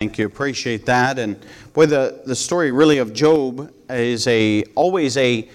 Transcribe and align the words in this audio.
Thank 0.00 0.16
you. 0.16 0.24
Appreciate 0.24 0.86
that. 0.86 1.18
And 1.18 1.44
boy, 1.74 1.84
the, 1.84 2.22
the 2.24 2.34
story 2.34 2.70
really 2.70 2.96
of 2.96 3.12
Job 3.12 3.70
is 3.90 4.26
a 4.28 4.64
always 4.74 5.18
a 5.18 5.46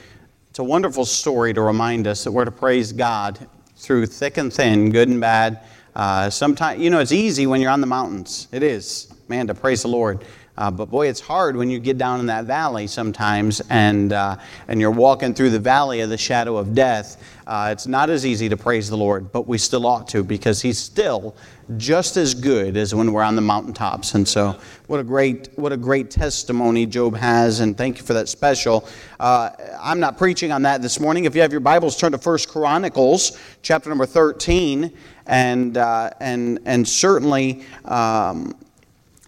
it's 0.51 0.59
a 0.59 0.63
wonderful 0.63 1.03
story 1.03 1.51
to 1.55 1.63
remind 1.63 2.05
us 2.05 2.23
that 2.25 2.31
we're 2.31 2.45
to 2.45 2.51
praise 2.51 2.91
God 2.91 3.39
through 3.75 4.05
thick 4.05 4.37
and 4.37 4.53
thin, 4.53 4.91
good 4.91 5.09
and 5.09 5.19
bad. 5.19 5.61
Uh, 5.95 6.29
sometimes 6.29 6.79
you 6.79 6.91
know 6.91 6.99
it's 6.99 7.11
easy 7.11 7.47
when 7.47 7.59
you're 7.59 7.71
on 7.71 7.81
the 7.81 7.87
mountains. 7.87 8.47
It 8.51 8.61
is, 8.61 9.11
man, 9.29 9.47
to 9.47 9.55
praise 9.55 9.81
the 9.81 9.87
Lord. 9.87 10.23
Uh, 10.57 10.71
but 10.71 10.89
boy, 10.89 11.07
it's 11.07 11.19
hard 11.19 11.57
when 11.57 11.69
you 11.69 11.79
get 11.79 11.97
down 11.97 12.19
in 12.21 12.27
that 12.27 12.45
valley 12.45 12.87
sometimes, 12.87 13.61
and 13.69 14.13
uh, 14.13 14.37
and 14.67 14.79
you're 14.79 14.91
walking 14.91 15.33
through 15.33 15.49
the 15.49 15.59
valley 15.59 15.99
of 15.99 16.09
the 16.09 16.17
shadow 16.17 16.55
of 16.55 16.73
death. 16.73 17.21
Uh, 17.45 17.69
it's 17.71 17.85
not 17.85 18.09
as 18.09 18.25
easy 18.25 18.47
to 18.47 18.55
praise 18.55 18.89
the 18.89 18.97
Lord, 18.97 19.31
but 19.31 19.47
we 19.47 19.57
still 19.57 19.85
ought 19.85 20.07
to 20.09 20.23
because 20.23 20.61
He's 20.61 20.79
still 20.79 21.35
just 21.77 22.15
as 22.15 22.33
good 22.33 22.77
as 22.77 22.95
when 22.95 23.11
we're 23.11 23.21
on 23.21 23.35
the 23.35 23.41
mountaintops. 23.41 24.13
And 24.13 24.25
so, 24.25 24.57
what 24.87 25.01
a 25.01 25.03
great 25.03 25.49
what 25.55 25.73
a 25.73 25.77
great 25.77 26.09
testimony 26.09 26.85
Job 26.85 27.17
has, 27.17 27.59
and 27.59 27.77
thank 27.77 27.97
you 27.97 28.05
for 28.05 28.13
that 28.13 28.29
special. 28.29 28.87
Uh, 29.19 29.49
I'm 29.81 29.99
not 29.99 30.17
preaching 30.17 30.53
on 30.53 30.61
that 30.61 30.81
this 30.81 31.01
morning. 31.01 31.25
If 31.25 31.35
you 31.35 31.41
have 31.41 31.51
your 31.51 31.59
Bibles, 31.59 31.97
turn 31.97 32.13
to 32.13 32.17
First 32.17 32.47
Chronicles, 32.47 33.37
chapter 33.61 33.89
number 33.89 34.05
13, 34.05 34.95
and 35.27 35.77
uh, 35.77 36.11
and 36.21 36.59
and 36.65 36.87
certainly. 36.87 37.65
Um, 37.83 38.55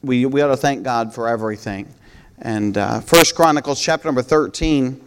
we, 0.03 0.25
we 0.25 0.41
ought 0.41 0.47
to 0.47 0.57
thank 0.57 0.83
God 0.83 1.13
for 1.13 1.27
everything. 1.27 1.87
And 2.39 2.77
uh, 2.77 2.99
First 2.99 3.35
Chronicles 3.35 3.81
chapter 3.81 4.07
number 4.07 4.21
13, 4.21 5.01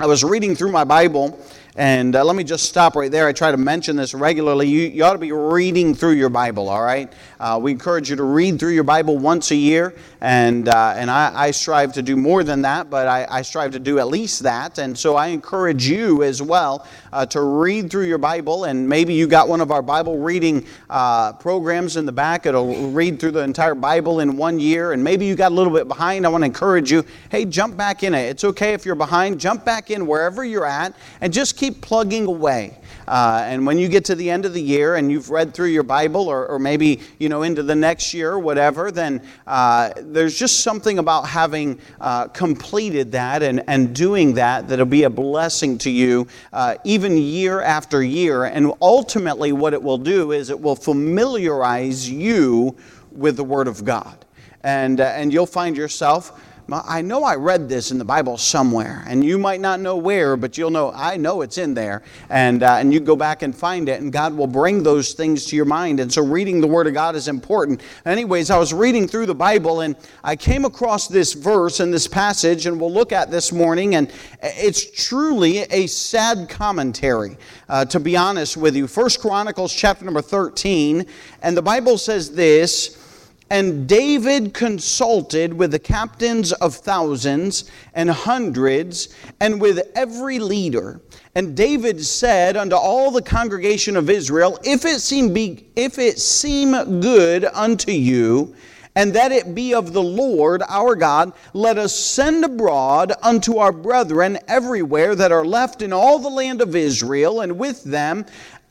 I 0.00 0.06
was 0.06 0.24
reading 0.24 0.54
through 0.54 0.72
my 0.72 0.84
Bible 0.84 1.38
and 1.78 2.16
uh, 2.16 2.24
let 2.24 2.34
me 2.34 2.42
just 2.42 2.64
stop 2.64 2.96
right 2.96 3.08
there. 3.08 3.28
I 3.28 3.32
try 3.32 3.52
to 3.52 3.56
mention 3.56 3.94
this 3.94 4.12
regularly. 4.12 4.66
You, 4.66 4.88
you 4.88 5.04
ought 5.04 5.12
to 5.12 5.18
be 5.20 5.30
reading 5.30 5.94
through 5.94 6.14
your 6.14 6.28
Bible, 6.28 6.68
all 6.68 6.82
right? 6.82 7.12
Uh, 7.38 7.60
we 7.62 7.70
encourage 7.70 8.10
you 8.10 8.16
to 8.16 8.24
read 8.24 8.58
through 8.58 8.72
your 8.72 8.82
Bible 8.82 9.16
once 9.16 9.52
a 9.52 9.54
year, 9.54 9.94
and, 10.20 10.68
uh, 10.68 10.94
and 10.96 11.08
I, 11.08 11.30
I, 11.32 11.50
strive 11.52 11.92
to 11.92 12.02
do 12.02 12.16
more 12.16 12.42
than 12.42 12.62
that, 12.62 12.90
but 12.90 13.06
I, 13.06 13.28
I, 13.30 13.42
strive 13.42 13.70
to 13.72 13.78
do 13.78 14.00
at 14.00 14.08
least 14.08 14.42
that. 14.42 14.78
And 14.78 14.98
so 14.98 15.14
I 15.14 15.28
encourage 15.28 15.86
you 15.86 16.24
as 16.24 16.42
well 16.42 16.84
uh, 17.12 17.26
to 17.26 17.40
read 17.40 17.90
through 17.90 18.06
your 18.06 18.18
Bible, 18.18 18.64
and 18.64 18.88
maybe 18.88 19.14
you 19.14 19.26
got 19.26 19.48
one 19.48 19.60
of 19.60 19.70
our 19.70 19.82
Bible 19.82 20.18
reading 20.18 20.66
uh, 20.90 21.32
programs 21.34 21.96
in 21.96 22.06
the 22.06 22.12
back. 22.12 22.46
It'll 22.46 22.90
read 22.90 23.20
through 23.20 23.32
the 23.32 23.42
entire 23.42 23.74
Bible 23.74 24.20
in 24.20 24.36
one 24.36 24.58
year, 24.58 24.92
and 24.92 25.02
maybe 25.02 25.26
you 25.26 25.34
got 25.34 25.52
a 25.52 25.54
little 25.54 25.72
bit 25.72 25.88
behind. 25.88 26.26
I 26.26 26.28
want 26.28 26.42
to 26.42 26.46
encourage 26.46 26.90
you 26.90 27.04
hey, 27.30 27.44
jump 27.44 27.76
back 27.76 28.02
in 28.02 28.14
it. 28.14 28.28
It's 28.28 28.44
okay 28.44 28.72
if 28.72 28.84
you're 28.84 28.94
behind, 28.94 29.40
jump 29.40 29.64
back 29.64 29.90
in 29.90 30.06
wherever 30.06 30.44
you're 30.44 30.66
at, 30.66 30.94
and 31.20 31.32
just 31.32 31.56
keep 31.56 31.80
plugging 31.80 32.26
away. 32.26 32.78
Uh, 33.06 33.42
and 33.46 33.66
when 33.66 33.78
you 33.78 33.88
get 33.88 34.04
to 34.04 34.14
the 34.14 34.28
end 34.28 34.44
of 34.44 34.52
the 34.52 34.60
year 34.60 34.96
and 34.96 35.10
you've 35.10 35.30
read 35.30 35.54
through 35.54 35.68
your 35.68 35.82
Bible, 35.82 36.28
or, 36.28 36.46
or 36.46 36.58
maybe 36.58 37.00
you 37.18 37.28
know 37.28 37.42
into 37.42 37.62
the 37.62 37.74
next 37.74 38.12
year 38.12 38.32
or 38.32 38.38
whatever, 38.38 38.90
then 38.90 39.22
uh, 39.46 39.92
there's 39.96 40.38
just 40.38 40.60
something 40.60 40.98
about 40.98 41.22
having 41.22 41.80
uh, 42.00 42.28
completed 42.28 43.12
that 43.12 43.42
and, 43.42 43.64
and 43.66 43.94
doing 43.94 44.34
that 44.34 44.68
that'll 44.68 44.84
be 44.84 45.04
a 45.04 45.10
blessing 45.10 45.78
to 45.78 45.90
you 45.90 46.26
uh, 46.52 46.76
even 46.98 47.16
year 47.16 47.60
after 47.62 48.02
year. 48.02 48.44
And 48.44 48.72
ultimately, 48.82 49.52
what 49.52 49.72
it 49.72 49.80
will 49.80 49.98
do 49.98 50.32
is 50.32 50.50
it 50.50 50.60
will 50.60 50.74
familiarize 50.74 52.10
you 52.10 52.76
with 53.12 53.36
the 53.36 53.44
Word 53.44 53.68
of 53.68 53.84
God. 53.84 54.24
And, 54.64 55.00
uh, 55.00 55.04
and 55.04 55.32
you'll 55.32 55.46
find 55.46 55.76
yourself 55.76 56.42
I 56.70 57.00
know 57.00 57.24
I 57.24 57.36
read 57.36 57.66
this 57.66 57.92
in 57.92 57.96
the 57.96 58.04
Bible 58.04 58.36
somewhere, 58.36 59.02
and 59.06 59.24
you 59.24 59.38
might 59.38 59.62
not 59.62 59.80
know 59.80 59.96
where, 59.96 60.36
but 60.36 60.58
you'll 60.58 60.70
know, 60.70 60.92
I 60.94 61.16
know 61.16 61.40
it's 61.40 61.56
in 61.56 61.72
there. 61.72 62.02
And, 62.28 62.62
uh, 62.62 62.74
and 62.74 62.92
you 62.92 63.00
go 63.00 63.16
back 63.16 63.40
and 63.40 63.56
find 63.56 63.88
it, 63.88 64.02
and 64.02 64.12
God 64.12 64.34
will 64.34 64.46
bring 64.46 64.82
those 64.82 65.14
things 65.14 65.46
to 65.46 65.56
your 65.56 65.64
mind. 65.64 65.98
And 65.98 66.12
so 66.12 66.22
reading 66.22 66.60
the 66.60 66.66
Word 66.66 66.86
of 66.86 66.92
God 66.92 67.16
is 67.16 67.26
important. 67.26 67.80
Anyways, 68.04 68.50
I 68.50 68.58
was 68.58 68.74
reading 68.74 69.08
through 69.08 69.24
the 69.24 69.34
Bible, 69.34 69.80
and 69.80 69.96
I 70.22 70.36
came 70.36 70.66
across 70.66 71.08
this 71.08 71.32
verse 71.32 71.80
and 71.80 71.92
this 71.92 72.06
passage, 72.06 72.66
and 72.66 72.78
we'll 72.78 72.92
look 72.92 73.12
at 73.12 73.30
this 73.30 73.50
morning, 73.50 73.94
and 73.94 74.12
it's 74.42 74.90
truly 74.90 75.60
a 75.60 75.86
sad 75.86 76.50
commentary, 76.50 77.38
uh, 77.70 77.86
to 77.86 77.98
be 77.98 78.14
honest 78.14 78.58
with 78.58 78.76
you. 78.76 78.86
First 78.86 79.20
Chronicles 79.20 79.72
chapter 79.72 80.04
number 80.04 80.20
13, 80.20 81.06
and 81.40 81.56
the 81.56 81.62
Bible 81.62 81.96
says 81.96 82.32
this. 82.32 83.07
And 83.50 83.88
David 83.88 84.52
consulted 84.52 85.54
with 85.54 85.70
the 85.70 85.78
captains 85.78 86.52
of 86.52 86.74
thousands 86.74 87.70
and 87.94 88.10
hundreds 88.10 89.08
and 89.40 89.60
with 89.60 89.80
every 89.94 90.38
leader. 90.38 91.00
And 91.34 91.56
David 91.56 92.04
said 92.04 92.56
unto 92.56 92.76
all 92.76 93.10
the 93.10 93.22
congregation 93.22 93.96
of 93.96 94.10
Israel, 94.10 94.58
If 94.64 94.84
it 94.84 95.00
seem, 95.00 95.32
be, 95.32 95.68
if 95.76 95.98
it 95.98 96.18
seem 96.18 97.00
good 97.00 97.44
unto 97.44 97.92
you, 97.92 98.54
and 98.98 99.12
that 99.12 99.30
it 99.30 99.54
be 99.54 99.74
of 99.74 99.92
the 99.92 100.02
Lord 100.02 100.60
our 100.68 100.96
God, 100.96 101.32
let 101.54 101.78
us 101.78 101.94
send 101.94 102.44
abroad 102.44 103.12
unto 103.22 103.58
our 103.58 103.70
brethren 103.70 104.38
everywhere 104.48 105.14
that 105.14 105.30
are 105.30 105.44
left 105.44 105.82
in 105.82 105.92
all 105.92 106.18
the 106.18 106.28
land 106.28 106.60
of 106.60 106.74
Israel, 106.74 107.40
and 107.42 107.56
with 107.56 107.84
them 107.84 108.26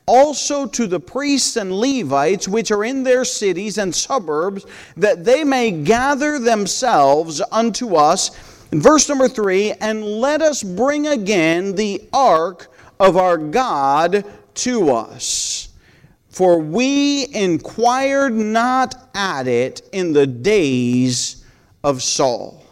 also 0.07 0.65
to 0.65 0.87
the 0.87 0.99
priests 0.99 1.57
and 1.57 1.71
Levites 1.71 2.47
which 2.47 2.71
are 2.71 2.83
in 2.83 3.03
their 3.03 3.25
cities 3.25 3.77
and 3.77 3.93
suburbs, 3.93 4.65
that 4.95 5.23
they 5.23 5.43
may 5.43 5.69
gather 5.69 6.39
themselves 6.39 7.41
unto 7.51 7.95
us. 7.95 8.31
In 8.71 8.81
verse 8.81 9.07
number 9.07 9.27
three, 9.27 9.73
and 9.73 10.03
let 10.03 10.41
us 10.41 10.63
bring 10.63 11.07
again 11.07 11.75
the 11.75 12.07
ark 12.11 12.71
of 12.99 13.17
our 13.17 13.37
God 13.37 14.25
to 14.55 14.91
us. 14.91 15.69
For 16.29 16.59
we 16.59 17.27
inquired 17.33 18.33
not 18.33 19.09
at 19.13 19.47
it 19.47 19.81
in 19.91 20.13
the 20.13 20.27
days 20.27 21.45
of 21.83 22.03
Saul. 22.03 22.63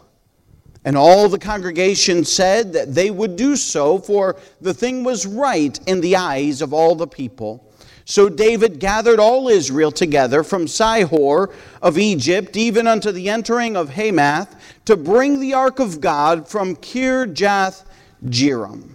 And 0.86 0.96
all 0.96 1.28
the 1.28 1.40
congregation 1.40 2.24
said 2.24 2.72
that 2.74 2.94
they 2.94 3.10
would 3.10 3.36
do 3.36 3.56
so, 3.56 3.98
for 3.98 4.38
the 4.62 4.74
thing 4.74 5.04
was 5.04 5.26
right 5.26 5.78
in 5.88 6.00
the 6.00 6.16
eyes 6.16 6.62
of 6.62 6.74
all 6.74 6.96
the 6.96 7.08
people. 7.08 7.68
So 8.06 8.30
David 8.30 8.80
gathered 8.80 9.20
all 9.20 9.50
Israel 9.50 9.92
together 9.92 10.44
from 10.44 10.68
Sihor 10.68 11.52
of 11.82 11.98
Egypt, 11.98 12.56
even 12.56 12.86
unto 12.86 13.12
the 13.12 13.30
entering 13.30 13.76
of 13.76 13.90
Hamath, 13.90 14.56
to 14.86 14.96
bring 14.96 15.40
the 15.40 15.56
ark 15.56 15.80
of 15.80 16.00
God 16.02 16.48
from 16.48 16.76
Kirjath 16.76 17.84
Jearim. 18.26 18.92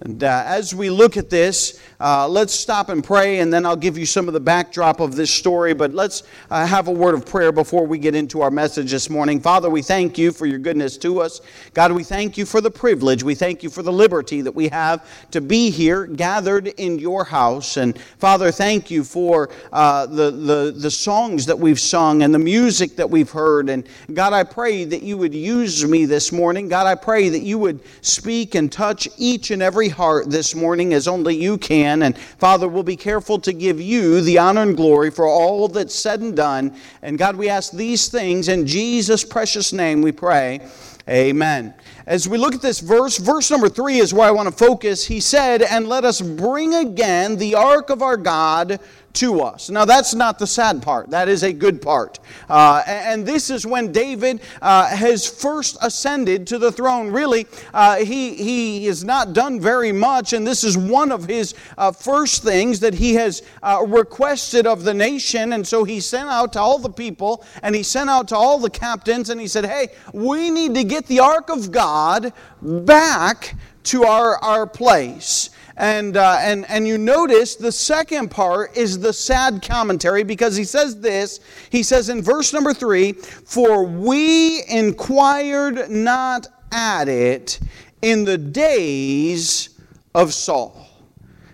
And 0.00 0.24
uh, 0.24 0.42
as 0.44 0.74
we 0.74 0.90
look 0.90 1.16
at 1.16 1.30
this, 1.30 1.80
uh, 2.00 2.28
let's 2.28 2.54
stop 2.54 2.90
and 2.90 3.02
pray, 3.02 3.40
and 3.40 3.52
then 3.52 3.66
I'll 3.66 3.74
give 3.74 3.98
you 3.98 4.06
some 4.06 4.28
of 4.28 4.34
the 4.34 4.40
backdrop 4.40 5.00
of 5.00 5.16
this 5.16 5.32
story. 5.32 5.74
But 5.74 5.94
let's 5.94 6.22
uh, 6.48 6.64
have 6.64 6.86
a 6.86 6.92
word 6.92 7.14
of 7.14 7.26
prayer 7.26 7.50
before 7.50 7.86
we 7.86 7.98
get 7.98 8.14
into 8.14 8.40
our 8.40 8.52
message 8.52 8.92
this 8.92 9.10
morning. 9.10 9.40
Father, 9.40 9.68
we 9.68 9.82
thank 9.82 10.16
you 10.16 10.30
for 10.30 10.46
your 10.46 10.60
goodness 10.60 10.96
to 10.98 11.20
us. 11.20 11.40
God, 11.74 11.90
we 11.90 12.04
thank 12.04 12.38
you 12.38 12.46
for 12.46 12.60
the 12.60 12.70
privilege. 12.70 13.24
We 13.24 13.34
thank 13.34 13.64
you 13.64 13.70
for 13.70 13.82
the 13.82 13.92
liberty 13.92 14.42
that 14.42 14.54
we 14.54 14.68
have 14.68 15.08
to 15.32 15.40
be 15.40 15.70
here 15.70 16.06
gathered 16.06 16.68
in 16.68 17.00
your 17.00 17.24
house. 17.24 17.76
And 17.76 17.98
Father, 18.18 18.52
thank 18.52 18.92
you 18.92 19.02
for 19.02 19.50
uh, 19.72 20.06
the, 20.06 20.30
the, 20.30 20.74
the 20.76 20.90
songs 20.92 21.46
that 21.46 21.58
we've 21.58 21.80
sung 21.80 22.22
and 22.22 22.32
the 22.32 22.38
music 22.38 22.94
that 22.94 23.10
we've 23.10 23.30
heard. 23.30 23.68
And 23.68 23.88
God, 24.14 24.32
I 24.32 24.44
pray 24.44 24.84
that 24.84 25.02
you 25.02 25.18
would 25.18 25.34
use 25.34 25.84
me 25.84 26.04
this 26.04 26.30
morning. 26.30 26.68
God, 26.68 26.86
I 26.86 26.94
pray 26.94 27.28
that 27.28 27.42
you 27.42 27.58
would 27.58 27.80
speak 28.02 28.54
and 28.54 28.70
touch 28.70 29.08
each 29.16 29.50
and 29.50 29.62
every 29.62 29.88
heart 29.88 30.30
this 30.30 30.54
morning 30.54 30.94
as 30.94 31.08
only 31.08 31.34
you 31.34 31.58
can. 31.58 31.87
And 31.88 32.16
Father, 32.16 32.68
we'll 32.68 32.82
be 32.82 32.96
careful 32.96 33.38
to 33.40 33.52
give 33.52 33.80
you 33.80 34.20
the 34.20 34.38
honor 34.38 34.62
and 34.62 34.76
glory 34.76 35.10
for 35.10 35.26
all 35.26 35.68
that's 35.68 35.94
said 35.94 36.20
and 36.20 36.36
done. 36.36 36.76
And 37.02 37.18
God, 37.18 37.36
we 37.36 37.48
ask 37.48 37.72
these 37.72 38.08
things 38.08 38.48
in 38.48 38.66
Jesus' 38.66 39.24
precious 39.24 39.72
name 39.72 40.02
we 40.02 40.12
pray. 40.12 40.60
Amen. 41.08 41.72
As 42.06 42.28
we 42.28 42.36
look 42.36 42.54
at 42.54 42.60
this 42.60 42.80
verse, 42.80 43.16
verse 43.16 43.50
number 43.50 43.70
three 43.70 43.98
is 43.98 44.12
where 44.12 44.28
I 44.28 44.30
want 44.30 44.48
to 44.48 44.54
focus. 44.54 45.06
He 45.06 45.20
said, 45.20 45.62
And 45.62 45.88
let 45.88 46.04
us 46.04 46.20
bring 46.20 46.74
again 46.74 47.36
the 47.36 47.54
ark 47.54 47.88
of 47.88 48.02
our 48.02 48.18
God 48.18 48.78
to 49.18 49.40
us. 49.40 49.68
Now, 49.68 49.84
that's 49.84 50.14
not 50.14 50.38
the 50.38 50.46
sad 50.46 50.80
part. 50.80 51.10
That 51.10 51.28
is 51.28 51.42
a 51.42 51.52
good 51.52 51.82
part. 51.82 52.20
Uh, 52.48 52.82
and 52.86 53.26
this 53.26 53.50
is 53.50 53.66
when 53.66 53.90
David 53.90 54.40
uh, 54.62 54.86
has 54.86 55.26
first 55.26 55.76
ascended 55.82 56.46
to 56.46 56.58
the 56.58 56.70
throne. 56.70 57.10
Really, 57.10 57.46
uh, 57.74 57.96
he, 57.96 58.34
he 58.34 58.86
has 58.86 59.02
not 59.02 59.32
done 59.32 59.60
very 59.60 59.90
much, 59.90 60.32
and 60.34 60.46
this 60.46 60.62
is 60.62 60.78
one 60.78 61.10
of 61.10 61.26
his 61.26 61.54
uh, 61.76 61.90
first 61.90 62.44
things 62.44 62.78
that 62.80 62.94
he 62.94 63.14
has 63.14 63.42
uh, 63.62 63.84
requested 63.88 64.68
of 64.68 64.84
the 64.84 64.94
nation. 64.94 65.52
And 65.52 65.66
so 65.66 65.82
he 65.82 65.98
sent 65.98 66.28
out 66.28 66.52
to 66.52 66.60
all 66.60 66.78
the 66.78 66.88
people, 66.88 67.44
and 67.64 67.74
he 67.74 67.82
sent 67.82 68.08
out 68.08 68.28
to 68.28 68.36
all 68.36 68.60
the 68.60 68.70
captains, 68.70 69.30
and 69.30 69.40
he 69.40 69.48
said, 69.48 69.66
Hey, 69.66 69.88
we 70.12 70.48
need 70.50 70.74
to 70.74 70.84
get 70.84 71.06
the 71.06 71.18
ark 71.20 71.50
of 71.50 71.72
God 71.72 72.32
back 72.62 73.56
to 73.84 74.04
our, 74.04 74.36
our 74.44 74.66
place. 74.66 75.50
And, 75.78 76.16
uh, 76.16 76.38
and, 76.40 76.66
and 76.68 76.88
you 76.88 76.98
notice 76.98 77.54
the 77.54 77.70
second 77.70 78.30
part 78.32 78.76
is 78.76 78.98
the 78.98 79.12
sad 79.12 79.62
commentary 79.62 80.24
because 80.24 80.56
he 80.56 80.64
says 80.64 81.00
this. 81.00 81.38
He 81.70 81.84
says 81.84 82.08
in 82.08 82.20
verse 82.20 82.52
number 82.52 82.74
three, 82.74 83.12
For 83.12 83.84
we 83.84 84.64
inquired 84.68 85.88
not 85.88 86.48
at 86.72 87.08
it 87.08 87.60
in 88.02 88.24
the 88.24 88.36
days 88.36 89.70
of 90.16 90.34
Saul. 90.34 90.87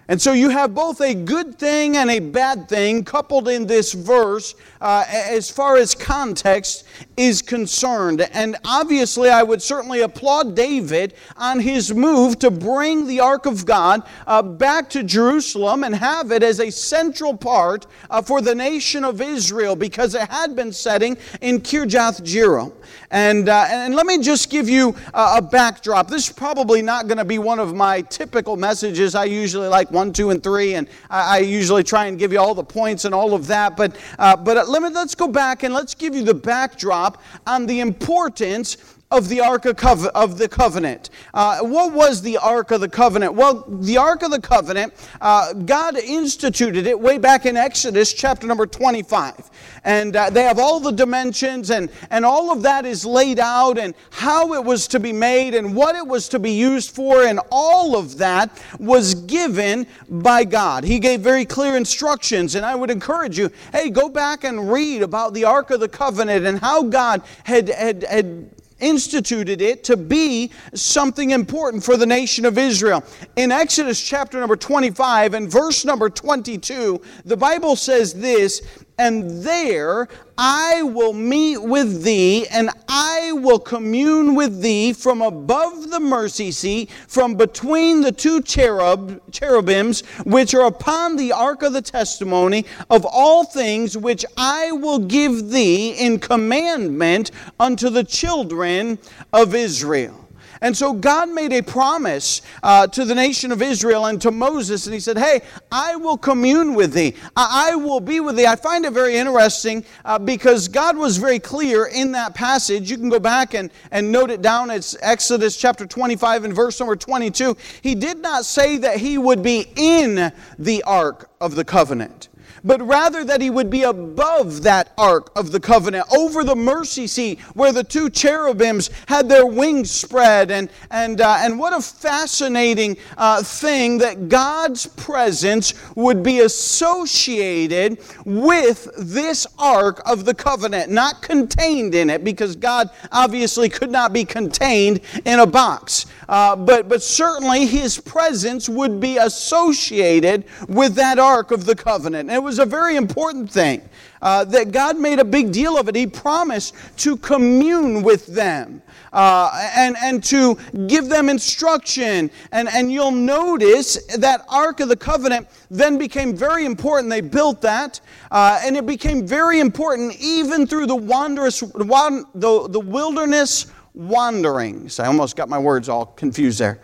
And 0.06 0.20
so 0.20 0.32
you 0.32 0.50
have 0.50 0.74
both 0.74 1.00
a 1.00 1.14
good 1.14 1.58
thing 1.58 1.96
and 1.96 2.10
a 2.10 2.18
bad 2.18 2.68
thing 2.68 3.04
coupled 3.04 3.48
in 3.48 3.66
this 3.66 3.94
verse 3.94 4.54
uh, 4.82 5.04
as 5.08 5.50
far 5.50 5.76
as 5.76 5.94
context 5.94 6.84
is 7.16 7.40
concerned. 7.40 8.20
And 8.32 8.56
obviously, 8.66 9.30
I 9.30 9.42
would 9.42 9.62
certainly 9.62 10.02
applaud 10.02 10.54
David 10.54 11.14
on 11.38 11.58
his 11.58 11.94
move 11.94 12.38
to 12.40 12.50
bring 12.50 13.06
the 13.06 13.20
Ark 13.20 13.46
of 13.46 13.64
God 13.64 14.02
uh, 14.26 14.42
back 14.42 14.90
to 14.90 15.02
Jerusalem 15.02 15.84
and 15.84 15.94
have 15.94 16.32
it 16.32 16.42
as 16.42 16.60
a 16.60 16.70
central 16.70 17.34
part 17.34 17.86
uh, 18.10 18.20
for 18.20 18.42
the 18.42 18.54
nation 18.54 19.04
of 19.04 19.22
Israel 19.22 19.74
because 19.74 20.14
it 20.14 20.28
had 20.28 20.54
been 20.54 20.72
setting 20.72 21.16
in 21.40 21.60
Kirjath 21.60 22.20
Jearim. 22.20 22.72
And, 23.10 23.48
uh, 23.48 23.66
and 23.70 23.94
let 23.94 24.06
me 24.06 24.18
just 24.18 24.50
give 24.50 24.68
you 24.68 24.94
a, 25.14 25.36
a 25.36 25.42
backdrop. 25.42 26.08
This 26.08 26.28
is 26.28 26.32
probably 26.32 26.82
not 26.82 27.06
going 27.06 27.18
to 27.18 27.24
be 27.24 27.38
one 27.38 27.58
of 27.58 27.74
my 27.74 28.02
typical 28.02 28.56
messages. 28.56 29.14
I 29.14 29.24
usually 29.24 29.68
like 29.68 29.90
one, 29.94 30.12
two, 30.12 30.30
and 30.30 30.42
three, 30.42 30.74
and 30.74 30.88
I, 31.08 31.36
I 31.36 31.38
usually 31.38 31.82
try 31.82 32.06
and 32.06 32.18
give 32.18 32.32
you 32.32 32.40
all 32.40 32.54
the 32.54 32.64
points 32.64 33.04
and 33.04 33.14
all 33.14 33.34
of 33.34 33.46
that. 33.46 33.76
But, 33.76 33.96
uh, 34.18 34.36
but 34.36 34.68
let 34.68 34.82
me, 34.82 34.90
let's 34.90 35.14
go 35.14 35.28
back 35.28 35.62
and 35.62 35.72
let's 35.72 35.94
give 35.94 36.14
you 36.14 36.24
the 36.24 36.34
backdrop 36.34 37.22
on 37.46 37.66
the 37.66 37.80
importance 37.80 38.76
of 39.14 39.28
the 39.28 39.40
Ark 39.40 39.64
of, 39.64 40.38
the 40.38 40.48
Covenant. 40.48 41.10
Uh, 41.32 41.60
what 41.60 41.92
was 41.92 42.20
the 42.20 42.36
Ark 42.36 42.72
of 42.72 42.80
the 42.80 42.88
Covenant? 42.88 43.34
Well, 43.34 43.64
the 43.68 43.96
Ark 43.96 44.22
of 44.22 44.32
the 44.32 44.40
Covenant, 44.40 44.92
uh, 45.20 45.52
God 45.52 45.96
instituted 45.96 46.88
it 46.88 46.98
way 46.98 47.18
back 47.18 47.46
in 47.46 47.56
Exodus 47.56 48.12
chapter 48.12 48.44
number 48.48 48.66
25. 48.66 49.50
And 49.84 50.16
uh, 50.16 50.30
they 50.30 50.42
have 50.42 50.58
all 50.58 50.80
the 50.80 50.90
dimensions, 50.90 51.70
and, 51.70 51.90
and 52.10 52.24
all 52.24 52.50
of 52.50 52.62
that 52.62 52.86
is 52.86 53.06
laid 53.06 53.38
out, 53.38 53.78
and 53.78 53.94
how 54.10 54.54
it 54.54 54.64
was 54.64 54.88
to 54.88 54.98
be 54.98 55.12
made, 55.12 55.54
and 55.54 55.76
what 55.76 55.94
it 55.94 56.06
was 56.06 56.28
to 56.30 56.40
be 56.40 56.50
used 56.50 56.90
for, 56.90 57.22
and 57.22 57.38
all 57.52 57.96
of 57.96 58.18
that 58.18 58.60
was 58.80 59.14
given 59.14 59.86
by 60.08 60.44
God. 60.44 60.82
He 60.82 60.98
gave 60.98 61.20
very 61.20 61.44
clear 61.44 61.76
instructions, 61.76 62.56
and 62.56 62.66
I 62.66 62.74
would 62.74 62.90
encourage 62.90 63.38
you 63.38 63.50
hey, 63.72 63.90
go 63.90 64.08
back 64.08 64.42
and 64.42 64.72
read 64.72 65.02
about 65.02 65.34
the 65.34 65.44
Ark 65.44 65.70
of 65.70 65.78
the 65.78 65.88
Covenant 65.88 66.46
and 66.46 66.58
how 66.58 66.82
God 66.82 67.22
had, 67.44 67.68
had, 67.68 68.02
had 68.04 68.50
instituted 68.84 69.60
it 69.60 69.82
to 69.84 69.96
be 69.96 70.50
something 70.74 71.30
important 71.30 71.82
for 71.82 71.96
the 71.96 72.06
nation 72.06 72.44
of 72.44 72.58
Israel. 72.58 73.02
In 73.36 73.50
Exodus 73.50 74.00
chapter 74.00 74.38
number 74.38 74.56
25 74.56 75.34
and 75.34 75.50
verse 75.50 75.84
number 75.84 76.10
22, 76.10 77.00
the 77.24 77.36
Bible 77.36 77.76
says 77.76 78.12
this 78.14 78.83
and 78.98 79.42
there 79.42 80.08
I 80.36 80.82
will 80.82 81.12
meet 81.12 81.58
with 81.58 82.02
thee, 82.02 82.46
and 82.48 82.70
I 82.88 83.32
will 83.32 83.58
commune 83.58 84.34
with 84.34 84.60
thee 84.62 84.92
from 84.92 85.22
above 85.22 85.90
the 85.90 86.00
mercy 86.00 86.50
seat, 86.50 86.90
from 87.06 87.36
between 87.36 88.00
the 88.00 88.12
two 88.12 88.42
cherub, 88.42 89.20
cherubims, 89.30 90.00
which 90.24 90.54
are 90.54 90.66
upon 90.66 91.16
the 91.16 91.32
ark 91.32 91.62
of 91.62 91.72
the 91.72 91.82
testimony 91.82 92.66
of 92.90 93.04
all 93.04 93.44
things 93.44 93.96
which 93.96 94.24
I 94.36 94.72
will 94.72 94.98
give 94.98 95.50
thee 95.50 95.90
in 95.92 96.18
commandment 96.18 97.30
unto 97.60 97.90
the 97.90 98.04
children 98.04 98.98
of 99.32 99.54
Israel. 99.54 100.23
And 100.64 100.74
so 100.74 100.94
God 100.94 101.28
made 101.28 101.52
a 101.52 101.62
promise 101.62 102.40
uh, 102.62 102.86
to 102.86 103.04
the 103.04 103.14
nation 103.14 103.52
of 103.52 103.60
Israel 103.60 104.06
and 104.06 104.18
to 104.22 104.30
Moses, 104.30 104.86
and 104.86 104.94
He 104.94 104.98
said, 104.98 105.18
Hey, 105.18 105.42
I 105.70 105.96
will 105.96 106.16
commune 106.16 106.72
with 106.72 106.94
thee, 106.94 107.14
I, 107.36 107.74
will 107.74 108.00
be 108.00 108.18
with 108.20 108.36
thee. 108.36 108.46
I 108.46 108.56
find 108.56 108.86
it 108.86 108.94
very 108.94 109.16
interesting 109.16 109.84
uh, 110.06 110.18
because 110.18 110.68
God 110.68 110.96
was 110.96 111.18
very 111.18 111.38
clear 111.38 111.84
in 111.84 112.12
that 112.12 112.34
passage. 112.34 112.90
You 112.90 112.96
can 112.96 113.10
go 113.10 113.20
back 113.20 113.52
and, 113.52 113.70
and 113.90 114.10
note 114.10 114.30
it 114.30 114.40
down. 114.40 114.70
It's 114.70 114.96
Exodus 115.02 115.58
chapter 115.58 115.84
25 115.84 116.44
and 116.44 116.54
verse 116.54 116.80
number 116.80 116.96
22. 116.96 117.58
He 117.82 117.94
did 117.94 118.20
not 118.20 118.46
say 118.46 118.78
that 118.78 118.96
He 118.96 119.18
would 119.18 119.42
be 119.42 119.66
in 119.76 120.32
the 120.58 120.82
ark 120.84 121.28
of 121.42 121.56
the 121.56 121.64
covenant 121.66 122.30
but 122.64 122.80
rather 122.82 123.24
that 123.24 123.40
he 123.40 123.50
would 123.50 123.70
be 123.70 123.82
above 123.82 124.62
that 124.62 124.92
ark 124.96 125.30
of 125.36 125.52
the 125.52 125.60
covenant, 125.60 126.06
over 126.16 126.42
the 126.42 126.56
mercy 126.56 127.06
seat 127.06 127.38
where 127.54 127.72
the 127.72 127.84
two 127.84 128.08
cherubims 128.08 128.90
had 129.06 129.28
their 129.28 129.46
wings 129.46 129.90
spread. 129.90 130.50
And, 130.50 130.70
and, 130.90 131.20
uh, 131.20 131.38
and 131.40 131.58
what 131.58 131.72
a 131.72 131.82
fascinating 131.82 132.96
uh, 133.18 133.42
thing 133.42 133.98
that 133.98 134.28
God's 134.28 134.86
presence 134.86 135.74
would 135.94 136.22
be 136.22 136.40
associated 136.40 137.98
with 138.24 138.88
this 138.98 139.46
ark 139.58 140.02
of 140.06 140.24
the 140.24 140.34
covenant, 140.34 140.90
not 140.90 141.22
contained 141.22 141.94
in 141.94 142.08
it, 142.08 142.24
because 142.24 142.56
God 142.56 142.88
obviously 143.12 143.68
could 143.68 143.90
not 143.90 144.12
be 144.12 144.24
contained 144.24 145.00
in 145.24 145.40
a 145.40 145.46
box. 145.46 146.06
Uh, 146.28 146.56
but, 146.56 146.88
but 146.88 147.02
certainly 147.02 147.66
his 147.66 148.00
presence 148.00 148.68
would 148.68 148.98
be 148.98 149.18
associated 149.18 150.44
with 150.68 150.94
that 150.94 151.18
ark 151.18 151.50
of 151.50 151.66
the 151.66 151.74
covenant. 151.74 152.30
And 152.30 152.36
it 152.36 152.42
was 152.42 152.53
was 152.54 152.60
a 152.60 152.70
very 152.70 152.94
important 152.94 153.50
thing 153.50 153.82
uh, 154.22 154.44
that 154.44 154.70
God 154.70 154.96
made 154.96 155.18
a 155.18 155.24
big 155.24 155.50
deal 155.50 155.76
of 155.76 155.88
it. 155.88 155.96
He 155.96 156.06
promised 156.06 156.74
to 156.98 157.16
commune 157.16 158.04
with 158.04 158.26
them. 158.26 158.80
Uh, 159.12 159.70
and, 159.76 159.96
and 160.02 160.24
to 160.24 160.56
give 160.88 161.08
them 161.08 161.28
instruction. 161.28 162.28
And, 162.50 162.68
and 162.68 162.92
you'll 162.92 163.12
notice 163.12 164.04
that 164.16 164.44
Ark 164.48 164.80
of 164.80 164.88
the 164.88 164.96
Covenant 164.96 165.46
then 165.70 165.98
became 165.98 166.36
very 166.36 166.64
important. 166.64 167.10
They 167.10 167.20
built 167.20 167.60
that, 167.62 168.00
uh, 168.32 168.60
and 168.64 168.76
it 168.76 168.86
became 168.86 169.24
very 169.24 169.60
important 169.60 170.16
even 170.20 170.66
through 170.66 170.86
the, 170.86 170.96
wanderous, 170.96 171.60
the, 171.60 172.68
the 172.68 172.80
wilderness 172.80 173.66
wanderings. 173.94 174.98
I 174.98 175.06
almost 175.06 175.36
got 175.36 175.48
my 175.48 175.60
words 175.60 175.88
all 175.88 176.06
confused 176.06 176.58
there. 176.58 176.80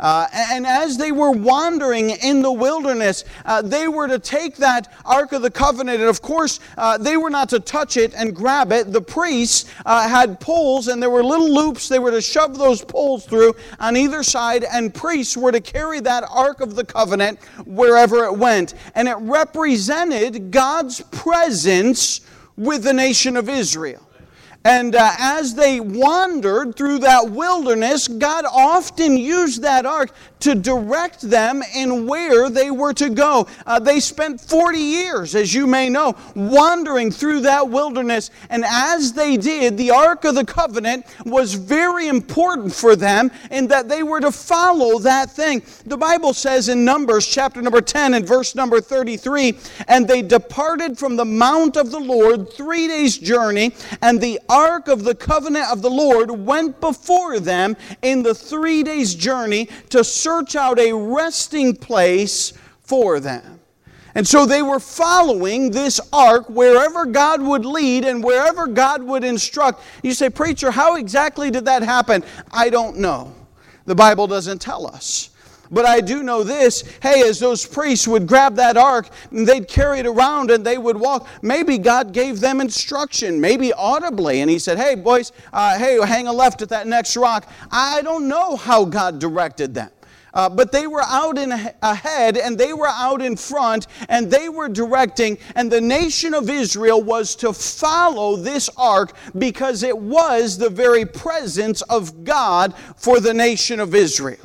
Uh, 0.00 0.26
and 0.32 0.66
as 0.66 0.96
they 0.96 1.10
were 1.10 1.32
wandering 1.32 2.10
in 2.10 2.40
the 2.40 2.52
wilderness, 2.52 3.24
uh, 3.44 3.60
they 3.60 3.88
were 3.88 4.06
to 4.06 4.18
take 4.18 4.56
that 4.56 4.92
Ark 5.04 5.32
of 5.32 5.42
the 5.42 5.50
Covenant, 5.50 6.00
and 6.00 6.08
of 6.08 6.22
course, 6.22 6.60
uh, 6.76 6.98
they 6.98 7.16
were 7.16 7.30
not 7.30 7.48
to 7.48 7.58
touch 7.58 7.96
it 7.96 8.14
and 8.14 8.34
grab 8.34 8.70
it. 8.70 8.92
The 8.92 9.00
priests 9.00 9.70
uh, 9.84 10.08
had 10.08 10.38
poles, 10.38 10.86
and 10.86 11.02
there 11.02 11.10
were 11.10 11.24
little 11.24 11.52
loops. 11.52 11.88
They 11.88 11.98
were 11.98 12.12
to 12.12 12.20
shove 12.20 12.56
those 12.58 12.84
poles 12.84 13.26
through 13.26 13.56
on 13.80 13.96
either 13.96 14.22
side, 14.22 14.64
and 14.64 14.94
priests 14.94 15.36
were 15.36 15.50
to 15.50 15.60
carry 15.60 16.00
that 16.00 16.24
Ark 16.30 16.60
of 16.60 16.76
the 16.76 16.84
Covenant 16.84 17.40
wherever 17.66 18.24
it 18.24 18.38
went. 18.38 18.74
And 18.94 19.08
it 19.08 19.16
represented 19.16 20.50
God's 20.50 21.00
presence 21.10 22.20
with 22.56 22.84
the 22.84 22.92
nation 22.92 23.36
of 23.36 23.48
Israel. 23.48 24.07
And 24.64 24.94
uh, 24.94 25.12
as 25.18 25.54
they 25.54 25.80
wandered 25.80 26.76
through 26.76 26.98
that 27.00 27.30
wilderness, 27.30 28.08
God 28.08 28.44
often 28.44 29.16
used 29.16 29.62
that 29.62 29.86
ark 29.86 30.10
to 30.40 30.54
direct 30.54 31.22
them 31.22 31.62
in 31.74 32.06
where 32.06 32.48
they 32.50 32.70
were 32.70 32.92
to 32.94 33.10
go. 33.10 33.46
Uh, 33.66 33.78
they 33.78 34.00
spent 34.00 34.40
40 34.40 34.78
years, 34.78 35.34
as 35.34 35.52
you 35.52 35.66
may 35.66 35.88
know, 35.88 36.16
wandering 36.34 37.10
through 37.10 37.40
that 37.40 37.68
wilderness. 37.68 38.30
And 38.50 38.64
as 38.64 39.12
they 39.12 39.36
did, 39.36 39.76
the 39.76 39.90
Ark 39.90 40.24
of 40.24 40.34
the 40.34 40.44
Covenant 40.44 41.06
was 41.24 41.54
very 41.54 42.08
important 42.08 42.72
for 42.72 42.96
them 42.96 43.30
in 43.50 43.68
that 43.68 43.88
they 43.88 44.02
were 44.02 44.20
to 44.20 44.32
follow 44.32 44.98
that 45.00 45.30
thing. 45.30 45.62
The 45.86 45.96
Bible 45.96 46.34
says 46.34 46.68
in 46.68 46.84
Numbers 46.84 47.26
chapter 47.26 47.62
number 47.62 47.80
10 47.80 48.14
and 48.14 48.26
verse 48.26 48.54
number 48.54 48.80
33 48.80 49.56
and 49.86 50.08
they 50.08 50.22
departed 50.22 50.98
from 50.98 51.16
the 51.16 51.24
mount 51.24 51.76
of 51.76 51.90
the 51.90 51.98
Lord 51.98 52.52
three 52.52 52.88
days' 52.88 53.18
journey, 53.18 53.74
and 54.02 54.20
the 54.20 54.40
ark 54.48 54.88
of 54.88 55.04
the 55.04 55.14
covenant 55.14 55.70
of 55.70 55.82
the 55.82 55.90
Lord 55.90 56.30
went 56.30 56.80
before 56.80 57.40
them 57.40 57.76
in 58.02 58.22
the 58.22 58.34
three 58.34 58.82
days' 58.82 59.14
journey 59.14 59.68
to 59.90 60.02
search 60.28 60.56
out 60.56 60.78
a 60.78 60.92
resting 60.92 61.74
place 61.74 62.52
for 62.82 63.18
them. 63.18 63.60
And 64.14 64.28
so 64.28 64.44
they 64.44 64.60
were 64.60 64.78
following 64.78 65.70
this 65.70 66.00
ark 66.12 66.50
wherever 66.50 67.06
God 67.06 67.40
would 67.40 67.64
lead 67.64 68.04
and 68.04 68.22
wherever 68.22 68.66
God 68.66 69.02
would 69.02 69.24
instruct. 69.24 69.80
You 70.02 70.12
say, 70.12 70.28
Preacher, 70.28 70.70
how 70.70 70.96
exactly 70.96 71.50
did 71.50 71.64
that 71.64 71.82
happen? 71.82 72.24
I 72.52 72.68
don't 72.68 72.98
know. 72.98 73.34
The 73.86 73.94
Bible 73.94 74.26
doesn't 74.26 74.60
tell 74.60 74.86
us. 74.86 75.30
But 75.70 75.86
I 75.86 76.00
do 76.00 76.22
know 76.22 76.44
this 76.44 76.84
hey, 77.02 77.26
as 77.26 77.38
those 77.38 77.64
priests 77.64 78.06
would 78.06 78.26
grab 78.26 78.56
that 78.56 78.76
ark 78.76 79.08
and 79.30 79.46
they'd 79.46 79.68
carry 79.68 79.98
it 80.00 80.06
around 80.06 80.50
and 80.50 80.62
they 80.64 80.76
would 80.76 80.96
walk, 80.98 81.26
maybe 81.40 81.78
God 81.78 82.12
gave 82.12 82.40
them 82.40 82.60
instruction, 82.60 83.40
maybe 83.40 83.72
audibly. 83.72 84.42
And 84.42 84.50
He 84.50 84.58
said, 84.58 84.76
hey, 84.76 84.94
boys, 84.94 85.32
uh, 85.54 85.78
hey, 85.78 85.98
hang 86.06 86.26
a 86.26 86.32
left 86.32 86.60
at 86.60 86.68
that 86.68 86.86
next 86.86 87.16
rock. 87.16 87.50
I 87.70 88.02
don't 88.02 88.28
know 88.28 88.56
how 88.56 88.84
God 88.84 89.18
directed 89.18 89.72
them. 89.72 89.90
Uh, 90.38 90.48
but 90.48 90.70
they 90.70 90.86
were 90.86 91.02
out 91.02 91.36
in 91.36 91.50
ahead 91.82 92.36
and 92.36 92.56
they 92.56 92.72
were 92.72 92.86
out 92.86 93.20
in 93.20 93.34
front 93.34 93.88
and 94.08 94.30
they 94.30 94.48
were 94.48 94.68
directing 94.68 95.36
and 95.56 95.68
the 95.68 95.80
nation 95.80 96.32
of 96.32 96.48
israel 96.48 97.02
was 97.02 97.34
to 97.34 97.52
follow 97.52 98.36
this 98.36 98.70
ark 98.76 99.16
because 99.36 99.82
it 99.82 99.98
was 99.98 100.56
the 100.56 100.70
very 100.70 101.04
presence 101.04 101.82
of 101.82 102.22
god 102.22 102.72
for 102.96 103.18
the 103.18 103.34
nation 103.34 103.80
of 103.80 103.96
israel. 103.96 104.38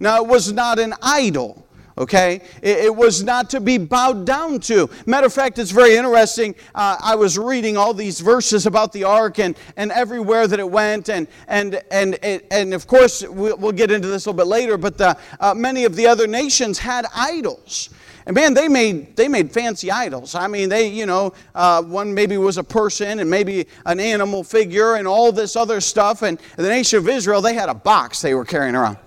Now, 0.00 0.22
it 0.22 0.26
was 0.26 0.52
not 0.52 0.78
an 0.78 0.94
idol, 1.00 1.65
okay? 1.98 2.40
It, 2.62 2.78
it, 2.78 2.96
was 2.96 3.22
not 3.22 3.50
to 3.50 3.60
be 3.60 3.78
bowed 3.78 4.26
down 4.26 4.60
to. 4.60 4.88
Matter 5.06 5.26
of 5.26 5.32
fact, 5.32 5.58
it's 5.58 5.70
very 5.70 5.96
interesting. 5.96 6.54
Uh, 6.74 6.96
I 7.02 7.14
was 7.14 7.38
reading 7.38 7.76
all 7.76 7.94
these 7.94 8.20
verses 8.20 8.66
about 8.66 8.92
the 8.92 9.04
ark 9.04 9.38
and, 9.38 9.56
and 9.76 9.92
everywhere 9.92 10.46
that 10.46 10.60
it 10.60 10.70
went, 10.70 11.08
and, 11.08 11.26
and, 11.48 11.82
and, 11.90 12.18
and 12.22 12.74
of 12.74 12.86
course, 12.86 13.22
we'll, 13.22 13.56
we'll 13.56 13.72
get 13.72 13.90
into 13.90 14.08
this 14.08 14.26
a 14.26 14.30
little 14.30 14.44
bit 14.44 14.48
later, 14.48 14.76
but 14.76 14.98
the, 14.98 15.16
uh, 15.40 15.54
many 15.54 15.84
of 15.84 15.96
the 15.96 16.06
other 16.06 16.26
nations 16.26 16.78
had 16.78 17.06
idols. 17.14 17.90
And 18.26 18.34
man, 18.34 18.54
they 18.54 18.66
made, 18.66 19.14
they 19.14 19.28
made 19.28 19.52
fancy 19.52 19.90
idols. 19.90 20.34
I 20.34 20.48
mean, 20.48 20.68
they, 20.68 20.88
you 20.88 21.06
know, 21.06 21.32
uh, 21.54 21.80
one 21.82 22.12
maybe 22.12 22.36
was 22.38 22.58
a 22.58 22.64
person 22.64 23.20
and 23.20 23.30
maybe 23.30 23.68
an 23.86 24.00
animal 24.00 24.42
figure 24.42 24.96
and 24.96 25.06
all 25.06 25.30
this 25.30 25.54
other 25.54 25.80
stuff. 25.80 26.22
And 26.22 26.40
the 26.56 26.68
nation 26.68 26.98
of 26.98 27.08
Israel, 27.08 27.40
they 27.40 27.54
had 27.54 27.68
a 27.68 27.74
box 27.74 28.20
they 28.20 28.34
were 28.34 28.44
carrying 28.44 28.74
around. 28.74 28.98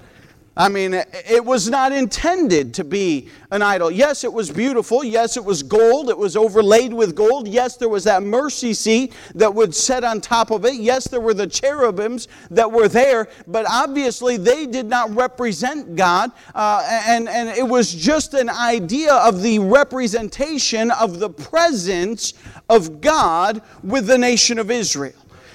I 0.59 0.67
mean, 0.67 0.93
it 0.93 1.45
was 1.45 1.69
not 1.69 1.93
intended 1.93 2.73
to 2.73 2.83
be 2.83 3.29
an 3.49 3.61
idol. 3.61 3.89
Yes, 3.89 4.25
it 4.25 4.33
was 4.33 4.51
beautiful. 4.51 5.05
Yes, 5.05 5.37
it 5.37 5.45
was 5.45 5.63
gold. 5.63 6.09
It 6.09 6.17
was 6.17 6.35
overlaid 6.35 6.91
with 6.91 7.15
gold. 7.15 7.47
Yes, 7.47 7.77
there 7.77 7.87
was 7.87 8.03
that 8.03 8.23
mercy 8.23 8.73
seat 8.73 9.13
that 9.35 9.55
would 9.55 9.73
set 9.73 10.03
on 10.03 10.19
top 10.19 10.51
of 10.51 10.65
it. 10.65 10.75
Yes, 10.75 11.07
there 11.07 11.21
were 11.21 11.33
the 11.33 11.47
cherubims 11.47 12.27
that 12.51 12.69
were 12.69 12.89
there, 12.89 13.29
but 13.47 13.65
obviously 13.69 14.35
they 14.35 14.65
did 14.65 14.87
not 14.87 15.15
represent 15.15 15.95
God. 15.95 16.29
Uh, 16.53 16.85
and, 17.07 17.29
and 17.29 17.47
it 17.47 17.65
was 17.65 17.95
just 17.95 18.33
an 18.33 18.49
idea 18.49 19.13
of 19.13 19.41
the 19.41 19.59
representation 19.59 20.91
of 20.91 21.19
the 21.19 21.29
presence 21.29 22.33
of 22.69 22.99
God 22.99 23.61
with 23.81 24.07
the 24.07 24.17
nation 24.17 24.59
of 24.59 24.69
Israel. 24.69 25.13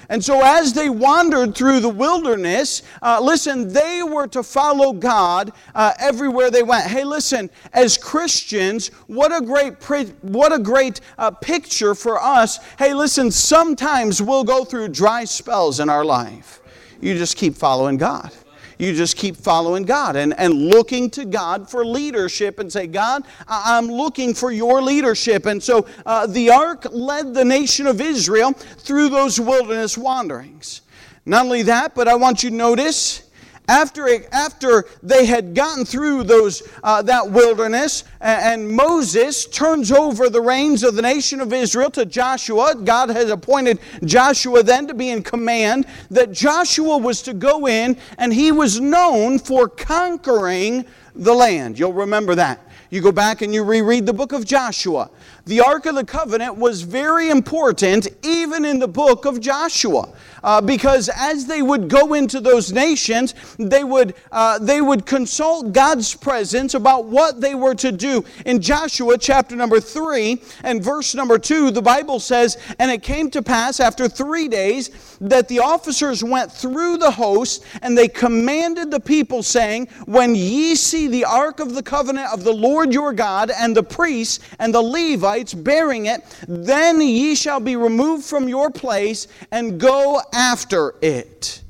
And 0.09 0.23
so, 0.23 0.41
as 0.43 0.73
they 0.73 0.89
wandered 0.89 1.55
through 1.55 1.79
the 1.79 1.89
wilderness, 1.89 2.83
uh, 3.01 3.19
listen, 3.21 3.71
they 3.71 4.03
were 4.03 4.27
to 4.27 4.43
follow 4.43 4.93
God 4.93 5.51
uh, 5.73 5.93
everywhere 5.99 6.51
they 6.51 6.63
went. 6.63 6.85
Hey, 6.85 7.03
listen, 7.03 7.49
as 7.73 7.97
Christians, 7.97 8.89
what 9.07 9.35
a 9.35 9.43
great, 9.43 9.73
what 10.21 10.53
a 10.53 10.59
great 10.59 11.01
uh, 11.17 11.31
picture 11.31 11.95
for 11.95 12.21
us. 12.21 12.59
Hey, 12.77 12.93
listen, 12.93 13.31
sometimes 13.31 14.21
we'll 14.21 14.43
go 14.43 14.63
through 14.65 14.89
dry 14.89 15.25
spells 15.25 15.79
in 15.79 15.89
our 15.89 16.05
life. 16.05 16.61
You 17.01 17.17
just 17.17 17.37
keep 17.37 17.55
following 17.55 17.97
God 17.97 18.31
you 18.77 18.93
just 18.93 19.17
keep 19.17 19.35
following 19.35 19.83
God 19.83 20.15
and, 20.15 20.37
and 20.37 20.53
looking 20.53 21.09
to 21.11 21.25
God 21.25 21.69
for 21.69 21.85
leadership 21.85 22.59
and 22.59 22.71
say, 22.71 22.87
God, 22.87 23.23
I'm 23.47 23.87
looking 23.87 24.33
for 24.33 24.51
your 24.51 24.81
leadership. 24.81 25.45
And 25.45 25.61
so 25.61 25.87
uh, 26.05 26.27
the 26.27 26.49
ark 26.49 26.85
led 26.91 27.33
the 27.33 27.45
nation 27.45 27.87
of 27.87 28.01
Israel 28.01 28.53
through 28.53 29.09
those 29.09 29.39
wilderness 29.39 29.97
wanderings. 29.97 30.81
Not 31.25 31.45
only 31.45 31.63
that, 31.63 31.95
but 31.95 32.07
I 32.07 32.15
want 32.15 32.43
you 32.43 32.51
to 32.51 32.55
notice 32.55 33.24
after, 33.67 34.07
after 34.31 34.85
they 35.01 35.25
had 35.25 35.55
gotten 35.55 35.85
through 35.85 36.23
those, 36.23 36.63
uh, 36.83 37.01
that 37.03 37.29
wilderness, 37.29 38.03
and, 38.21 38.61
and 38.61 38.69
Moses 38.69 39.45
turns 39.45 39.91
over 39.91 40.29
the 40.29 40.41
reins 40.41 40.83
of 40.83 40.95
the 40.95 41.01
nation 41.01 41.41
of 41.41 41.53
Israel 41.53 41.89
to 41.91 42.05
Joshua, 42.05 42.75
God 42.75 43.09
has 43.09 43.29
appointed 43.29 43.79
Joshua 44.03 44.63
then 44.63 44.87
to 44.87 44.93
be 44.93 45.09
in 45.09 45.23
command, 45.23 45.85
that 46.09 46.31
Joshua 46.31 46.97
was 46.97 47.21
to 47.23 47.33
go 47.33 47.67
in, 47.67 47.97
and 48.17 48.33
he 48.33 48.51
was 48.51 48.79
known 48.79 49.39
for 49.39 49.67
conquering 49.67 50.85
the 51.15 51.33
land. 51.33 51.79
You'll 51.79 51.93
remember 51.93 52.35
that. 52.35 52.61
You 52.89 53.01
go 53.01 53.11
back 53.11 53.41
and 53.41 53.53
you 53.53 53.63
reread 53.63 54.05
the 54.05 54.13
book 54.13 54.31
of 54.31 54.45
Joshua. 54.45 55.09
The 55.47 55.61
Ark 55.61 55.85
of 55.85 55.93
the 55.93 56.03
Covenant 56.03 56.57
was 56.57 56.81
very 56.81 57.29
important 57.29 58.07
even 58.23 58.65
in 58.65 58.79
the 58.79 58.87
book 58.87 59.25
of 59.25 59.39
Joshua 59.39 60.11
uh, 60.43 60.59
because 60.59 61.07
as 61.15 61.45
they 61.45 61.61
would 61.61 61.87
go 61.87 62.15
into 62.15 62.39
those 62.39 62.73
nations, 62.73 63.35
they 63.59 63.83
would, 63.83 64.15
uh, 64.31 64.57
they 64.57 64.81
would 64.81 65.05
consult 65.05 65.71
God's 65.71 66.15
presence 66.15 66.73
about 66.73 67.05
what 67.05 67.41
they 67.41 67.53
were 67.53 67.75
to 67.75 67.91
do. 67.91 68.25
In 68.47 68.59
Joshua 68.59 69.19
chapter 69.19 69.55
number 69.55 69.79
3 69.79 70.41
and 70.63 70.83
verse 70.83 71.13
number 71.13 71.37
2, 71.37 71.69
the 71.69 71.81
Bible 71.81 72.19
says, 72.19 72.57
And 72.79 72.89
it 72.89 73.03
came 73.03 73.29
to 73.29 73.43
pass 73.43 73.79
after 73.79 74.07
three 74.07 74.47
days 74.47 74.89
that 75.21 75.47
the 75.47 75.59
officers 75.59 76.23
went 76.23 76.51
through 76.51 76.97
the 76.97 77.11
host, 77.11 77.63
and 77.83 77.95
they 77.95 78.07
commanded 78.07 78.89
the 78.89 78.99
people, 78.99 79.43
saying, 79.43 79.89
When 80.05 80.33
ye 80.33 80.73
see 80.73 81.07
the 81.07 81.25
ark 81.25 81.59
of 81.59 81.75
the 81.75 81.83
covenant 81.83 82.33
of 82.33 82.43
the 82.43 82.53
Lord 82.53 82.91
your 82.91 83.13
God, 83.13 83.51
and 83.51 83.77
the 83.77 83.83
priests 83.83 84.39
and 84.57 84.73
the 84.73 84.81
Levites 84.81 85.34
bearing 85.43 86.05
it, 86.05 86.21
then 86.47 87.01
ye 87.01 87.35
shall 87.35 87.59
be 87.59 87.75
removed 87.75 88.25
from 88.25 88.47
your 88.47 88.69
place 88.69 89.27
and 89.51 89.79
go 89.79 90.21
after 90.33 90.95
it. 91.01 91.61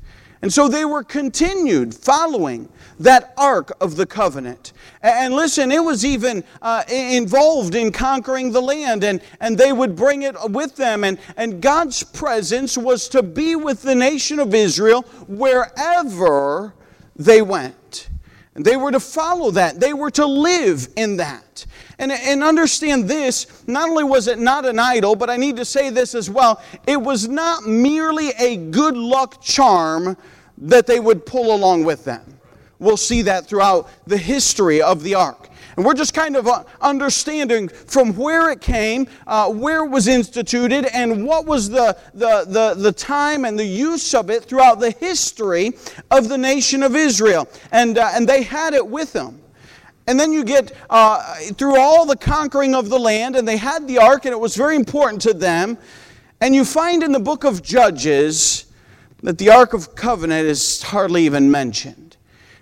And 0.42 0.52
so 0.52 0.68
they 0.68 0.84
were 0.84 1.02
continued 1.02 1.94
following 1.94 2.68
that 3.00 3.34
Ark 3.36 3.72
of 3.80 3.96
the 3.96 4.06
Covenant. 4.06 4.72
And 5.02 5.34
listen, 5.34 5.70
it 5.70 5.82
was 5.82 6.04
even 6.04 6.44
uh, 6.62 6.82
involved 6.88 7.74
in 7.74 7.92
conquering 7.92 8.52
the 8.52 8.60
land, 8.60 9.04
and, 9.04 9.20
and 9.40 9.56
they 9.56 9.72
would 9.72 9.96
bring 9.96 10.22
it 10.22 10.34
with 10.50 10.76
them. 10.76 11.04
And, 11.04 11.18
and 11.36 11.60
God's 11.60 12.02
presence 12.02 12.76
was 12.76 13.08
to 13.08 13.22
be 13.22 13.56
with 13.56 13.82
the 13.82 13.94
nation 13.94 14.38
of 14.38 14.54
Israel 14.54 15.02
wherever 15.26 16.74
they 17.16 17.42
went. 17.42 18.08
And 18.54 18.64
they 18.64 18.76
were 18.76 18.92
to 18.92 19.00
follow 19.00 19.50
that, 19.52 19.80
they 19.80 19.92
were 19.92 20.10
to 20.12 20.26
live 20.26 20.88
in 20.96 21.18
that. 21.18 21.66
And, 21.98 22.12
and 22.12 22.44
understand 22.44 23.08
this 23.08 23.46
not 23.66 23.88
only 23.88 24.04
was 24.04 24.26
it 24.26 24.38
not 24.38 24.66
an 24.66 24.78
idol, 24.78 25.16
but 25.16 25.30
I 25.30 25.36
need 25.36 25.56
to 25.56 25.64
say 25.64 25.90
this 25.90 26.14
as 26.14 26.28
well 26.28 26.60
it 26.86 27.00
was 27.00 27.28
not 27.28 27.66
merely 27.66 28.30
a 28.38 28.56
good 28.56 28.96
luck 28.96 29.42
charm 29.42 30.16
that 30.58 30.86
they 30.86 31.00
would 31.00 31.26
pull 31.26 31.54
along 31.54 31.84
with 31.84 32.04
them. 32.04 32.22
We'll 32.78 32.96
see 32.98 33.22
that 33.22 33.46
throughout 33.46 33.88
the 34.06 34.18
history 34.18 34.82
of 34.82 35.02
the 35.02 35.14
ark. 35.14 35.48
And 35.76 35.84
we're 35.84 35.94
just 35.94 36.14
kind 36.14 36.36
of 36.36 36.46
uh, 36.46 36.64
understanding 36.80 37.68
from 37.68 38.14
where 38.16 38.50
it 38.50 38.62
came, 38.62 39.08
uh, 39.26 39.50
where 39.50 39.84
it 39.84 39.90
was 39.90 40.08
instituted, 40.08 40.86
and 40.86 41.26
what 41.26 41.44
was 41.44 41.68
the, 41.68 41.96
the, 42.14 42.44
the, 42.48 42.74
the 42.80 42.92
time 42.92 43.44
and 43.44 43.58
the 43.58 43.64
use 43.64 44.14
of 44.14 44.30
it 44.30 44.44
throughout 44.44 44.80
the 44.80 44.90
history 44.92 45.72
of 46.10 46.28
the 46.28 46.38
nation 46.38 46.82
of 46.82 46.96
Israel. 46.96 47.46
And, 47.72 47.98
uh, 47.98 48.10
and 48.14 48.26
they 48.26 48.42
had 48.42 48.72
it 48.72 48.86
with 48.86 49.12
them. 49.12 49.40
And 50.06 50.20
then 50.20 50.32
you 50.32 50.44
get 50.44 50.72
uh, 50.88 51.34
through 51.56 51.78
all 51.80 52.06
the 52.06 52.16
conquering 52.16 52.74
of 52.74 52.88
the 52.88 52.98
land, 52.98 53.34
and 53.34 53.46
they 53.46 53.56
had 53.56 53.88
the 53.88 53.98
ark, 53.98 54.24
and 54.24 54.32
it 54.32 54.38
was 54.38 54.54
very 54.54 54.76
important 54.76 55.20
to 55.22 55.34
them. 55.34 55.78
And 56.40 56.54
you 56.54 56.64
find 56.64 57.02
in 57.02 57.12
the 57.12 57.20
book 57.20 57.44
of 57.44 57.62
Judges 57.62 58.66
that 59.22 59.38
the 59.38 59.50
Ark 59.50 59.72
of 59.72 59.96
Covenant 59.96 60.46
is 60.46 60.82
hardly 60.82 61.24
even 61.24 61.50
mentioned. 61.50 62.05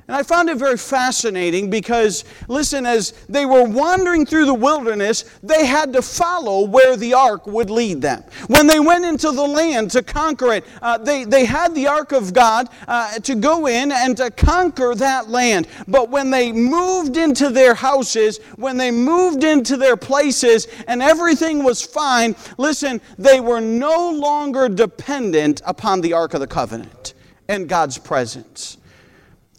And 0.06 0.14
I 0.14 0.22
found 0.22 0.50
it 0.50 0.58
very 0.58 0.76
fascinating 0.76 1.70
because, 1.70 2.24
listen, 2.46 2.84
as 2.84 3.12
they 3.26 3.46
were 3.46 3.64
wandering 3.64 4.26
through 4.26 4.44
the 4.44 4.52
wilderness, 4.52 5.24
they 5.42 5.64
had 5.64 5.94
to 5.94 6.02
follow 6.02 6.66
where 6.66 6.94
the 6.94 7.14
ark 7.14 7.46
would 7.46 7.70
lead 7.70 8.02
them. 8.02 8.22
When 8.48 8.66
they 8.66 8.80
went 8.80 9.06
into 9.06 9.30
the 9.30 9.46
land 9.46 9.90
to 9.92 10.02
conquer 10.02 10.52
it, 10.52 10.66
uh, 10.82 10.98
they, 10.98 11.24
they 11.24 11.46
had 11.46 11.74
the 11.74 11.86
ark 11.86 12.12
of 12.12 12.34
God 12.34 12.68
uh, 12.86 13.18
to 13.20 13.34
go 13.34 13.66
in 13.66 13.92
and 13.92 14.14
to 14.18 14.30
conquer 14.30 14.94
that 14.94 15.30
land. 15.30 15.68
But 15.88 16.10
when 16.10 16.30
they 16.30 16.52
moved 16.52 17.16
into 17.16 17.48
their 17.48 17.74
houses, 17.74 18.40
when 18.56 18.76
they 18.76 18.90
moved 18.90 19.42
into 19.42 19.78
their 19.78 19.96
places, 19.96 20.68
and 20.86 21.00
everything 21.02 21.64
was 21.64 21.80
fine, 21.80 22.36
listen, 22.58 23.00
they 23.16 23.40
were 23.40 23.60
no 23.62 24.10
longer 24.10 24.68
dependent 24.68 25.62
upon 25.64 26.02
the 26.02 26.12
ark 26.12 26.34
of 26.34 26.40
the 26.40 26.46
covenant 26.46 27.14
and 27.48 27.70
God's 27.70 27.96
presence. 27.96 28.76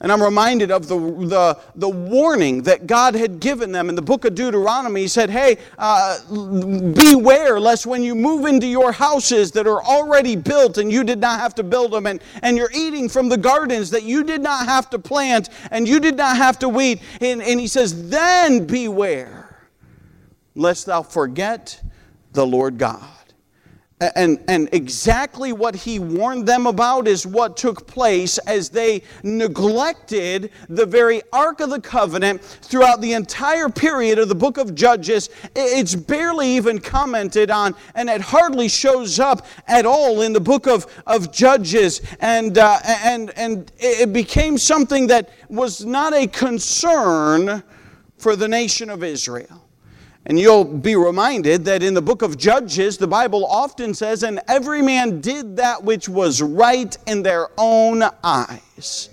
And 0.06 0.12
I'm 0.12 0.22
reminded 0.22 0.70
of 0.70 0.88
the, 0.88 1.00
the, 1.00 1.60
the, 1.74 1.90
warning 1.90 2.62
that 2.62 2.86
God 2.86 3.16
had 3.16 3.40
given 3.40 3.72
them 3.72 3.90
in 3.90 3.96
the 3.96 4.04
book 4.04 4.24
of 4.24 4.36
Deuteronomy. 4.36 5.02
He 5.02 5.08
said, 5.08 5.32
Hey, 5.32 5.58
uh, 5.80 6.20
beware 6.30 7.60
lest 7.60 7.88
when 7.88 8.04
you 8.04 8.14
move 8.14 8.46
into 8.46 8.68
your 8.68 8.92
houses 8.92 9.50
that 9.54 9.66
are 9.66 9.84
already 9.84 10.36
built 10.36 10.78
and 10.78 10.92
you 10.92 11.04
did 11.04 11.20
not 11.20 11.40
have 11.40 11.56
to 11.56 11.64
build 11.64 11.92
them, 11.92 12.06
and, 12.06 12.22
and 12.44 12.56
you're 12.56 12.70
eating 12.72 13.10
from 13.10 13.30
the 13.30 13.38
gardens 13.38 13.90
that 13.90 14.04
you 14.04 14.24
did 14.24 14.42
not 14.42 14.68
have 14.68 14.92
to 14.92 15.00
plant 15.00 15.50
and 15.72 15.88
you 15.88 16.00
did 16.00 16.18
not 16.18 16.38
have 16.38 16.60
to 16.60 16.70
weed. 16.70 17.02
And, 17.20 17.42
and 17.42 17.60
he 17.60 17.66
says, 17.66 18.08
Then 18.08 18.68
beware 18.68 19.58
lest 20.54 20.86
thou 20.86 21.02
forget 21.02 21.82
the 22.32 22.46
Lord 22.46 22.78
God. 22.78 23.15
And, 24.16 24.44
and 24.48 24.70
exactly 24.72 25.54
what 25.54 25.76
he 25.76 26.00
warned 26.00 26.48
them 26.48 26.68
about 26.68 27.08
is 27.08 27.26
what 27.26 27.58
took 27.58 27.88
place 27.88 28.38
as 28.40 28.70
they 28.70 29.04
neglected 29.24 30.52
the 30.70 30.86
very 30.86 31.22
Ark 31.32 31.60
of 31.62 31.70
the 31.70 31.82
Covenant 31.82 32.42
throughout 32.42 33.02
the 33.02 33.14
entire 33.14 33.70
period 33.70 34.20
of 34.20 34.30
the 34.30 34.36
book 34.36 34.58
of 34.58 34.76
Judges. 34.76 35.30
It's 35.56 35.96
barely 35.96 36.50
even 36.50 36.80
commented 36.80 37.52
on, 37.52 37.76
and 37.96 38.10
it 38.10 38.22
hardly 38.22 38.68
shows 38.68 39.20
up 39.20 39.46
at 39.68 39.86
all 39.86 40.22
in 40.22 40.34
the 40.34 40.40
book 40.40 40.68
of, 40.68 40.86
of 41.08 41.32
Judges. 41.32 42.02
And, 42.20 42.58
uh, 42.58 42.80
and, 42.86 43.32
and 43.38 43.72
it 43.78 44.14
became 44.14 44.58
something 44.58 45.08
that 45.08 45.30
was 45.50 45.86
not 45.86 46.14
a 46.14 46.28
concern 46.28 47.64
for 48.18 48.36
the 48.36 48.48
nation 48.48 48.90
of 48.90 49.04
Israel. 49.04 49.65
And 50.28 50.40
you'll 50.40 50.64
be 50.64 50.96
reminded 50.96 51.66
that 51.66 51.84
in 51.84 51.94
the 51.94 52.02
book 52.02 52.24
of 52.24 52.38
Judges, 52.38 52.98
the 52.98 53.08
Bible 53.08 53.46
often 53.46 53.94
says, 53.94 54.24
And 54.24 54.42
every 54.48 54.82
man 54.82 55.22
did 55.22 55.58
that 55.58 55.84
which 55.84 56.10
was 56.10 56.42
right 56.42 56.98
in 57.06 57.22
their 57.22 57.50
own 57.58 58.04
eyes. 58.24 59.10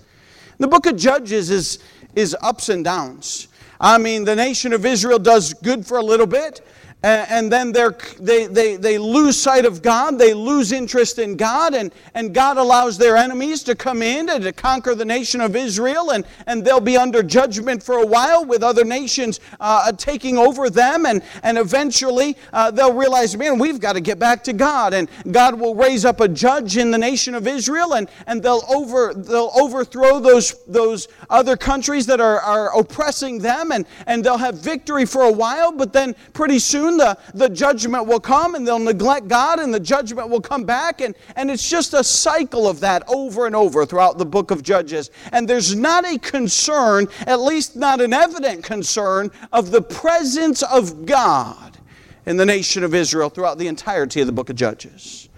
The 0.59 0.69
book 0.69 0.87
of 0.87 0.97
Judges 0.97 1.51
is, 1.51 1.81
is 2.15 2.35
ups 2.41 2.71
and 2.71 2.83
downs. 2.83 3.49
I 3.79 3.99
mean, 3.99 4.25
the 4.25 4.37
nation 4.37 4.73
of 4.73 4.87
Israel 4.87 5.19
does 5.19 5.53
good 5.55 5.85
for 5.85 5.99
a 5.99 6.03
little 6.03 6.27
bit, 6.27 6.65
and 7.03 7.51
then 7.51 7.73
they 7.73 8.47
they, 8.47 8.77
they 8.77 8.99
lose 8.99 9.41
sight 9.41 9.65
of 9.65 9.83
God, 9.83 10.19
they 10.19 10.35
lose 10.35 10.73
interest 10.73 11.19
in 11.19 11.37
God, 11.37 11.75
and, 11.75 11.93
and 12.15 12.35
God 12.35 12.57
allows 12.59 12.99
their 12.99 13.17
enemies 13.17 13.63
to 13.65 13.75
come 13.75 14.03
in 14.03 14.29
and 14.29 14.45
to 14.45 14.53
conquer 14.53 14.95
the 14.95 15.05
nation 15.05 15.41
of 15.41 15.57
Israel, 15.57 16.11
and, 16.11 16.25
and 16.47 16.65
they'll 16.65 16.81
be 16.81 16.97
under 16.97 17.23
judgment 17.23 17.83
for 17.83 18.03
a 18.03 18.07
while 18.07 18.45
with 18.45 18.63
other 18.63 18.85
nations 18.85 19.41
uh, 19.61 19.91
taking 19.93 20.39
over 20.39 20.71
them, 20.71 21.07
and, 21.07 21.23
and 21.43 21.59
eventually 21.59 22.37
uh, 22.53 22.71
they'll 22.71 22.95
realize, 22.95 23.37
man, 23.37 23.59
we've 23.59 23.81
got 23.81 23.95
to 23.95 24.01
get 24.01 24.19
back 24.19 24.45
to 24.45 24.53
God, 24.53 24.95
and 24.95 25.09
God 25.31 25.59
will 25.59 25.75
raise 25.75 26.05
up 26.05 26.21
a 26.21 26.29
judge 26.29 26.77
in 26.77 26.91
the 26.91 26.99
nation 26.99 27.35
of 27.35 27.47
Israel, 27.47 27.95
and, 27.95 28.09
and 28.27 28.43
they'll, 28.43 28.63
over, 28.69 29.13
they'll 29.15 29.53
overthrow 29.59 30.21
those, 30.21 30.63
those 30.67 31.09
other 31.31 31.57
countries 31.57 32.07
that 32.07 32.21
are, 32.21 32.41
are 32.41 32.79
oppressing 32.79 33.39
them, 33.39 33.73
and, 33.73 33.87
and 34.07 34.25
they'll 34.25 34.39
have 34.39 34.59
victory 34.59 35.05
for 35.05 35.23
a 35.23 35.33
while, 35.33 35.73
but 35.73 35.93
then 35.93 36.15
pretty 36.33 36.59
soon 36.59 36.92
soon 36.93 36.99
the, 36.99 37.19
the 37.35 37.49
judgment 37.49 38.07
will 38.07 38.21
come 38.21 38.55
and 38.55 38.67
they'll 38.67 38.79
neglect 38.79 39.29
God 39.29 39.59
and 39.59 39.73
the 39.73 39.81
judgment 39.81 40.29
will 40.29 40.41
come 40.41 40.65
back. 40.65 41.01
And, 41.01 41.15
and 41.37 41.51
it's 41.51 41.69
just 41.69 41.95
a 41.95 42.05
cycle 42.05 42.69
of 42.69 42.81
that 42.81 43.03
over 43.09 43.47
and 43.47 43.57
over 43.57 43.85
throughout 43.87 44.19
the 44.19 44.27
book 44.27 44.51
of 44.51 44.63
Judges. 44.63 45.11
And 45.33 45.49
there's 45.49 45.75
not 45.75 46.05
a 46.05 46.19
concern, 46.19 47.09
at 47.27 47.41
least 47.41 47.77
not 47.77 48.01
an 48.01 48.13
evident 48.13 48.65
concern, 48.65 49.31
of 49.53 49.71
the 49.71 49.83
presence 49.83 50.63
of 50.63 51.07
God 51.07 51.79
in 52.27 52.37
the 52.37 52.47
nation 52.47 52.85
of 52.85 52.95
Israel 52.95 53.29
throughout 53.29 53.59
the 53.59 53.67
entirety 53.67 54.21
of 54.21 54.27
the 54.27 54.33
book 54.33 54.51
of 54.51 54.57
Judges. 54.57 55.29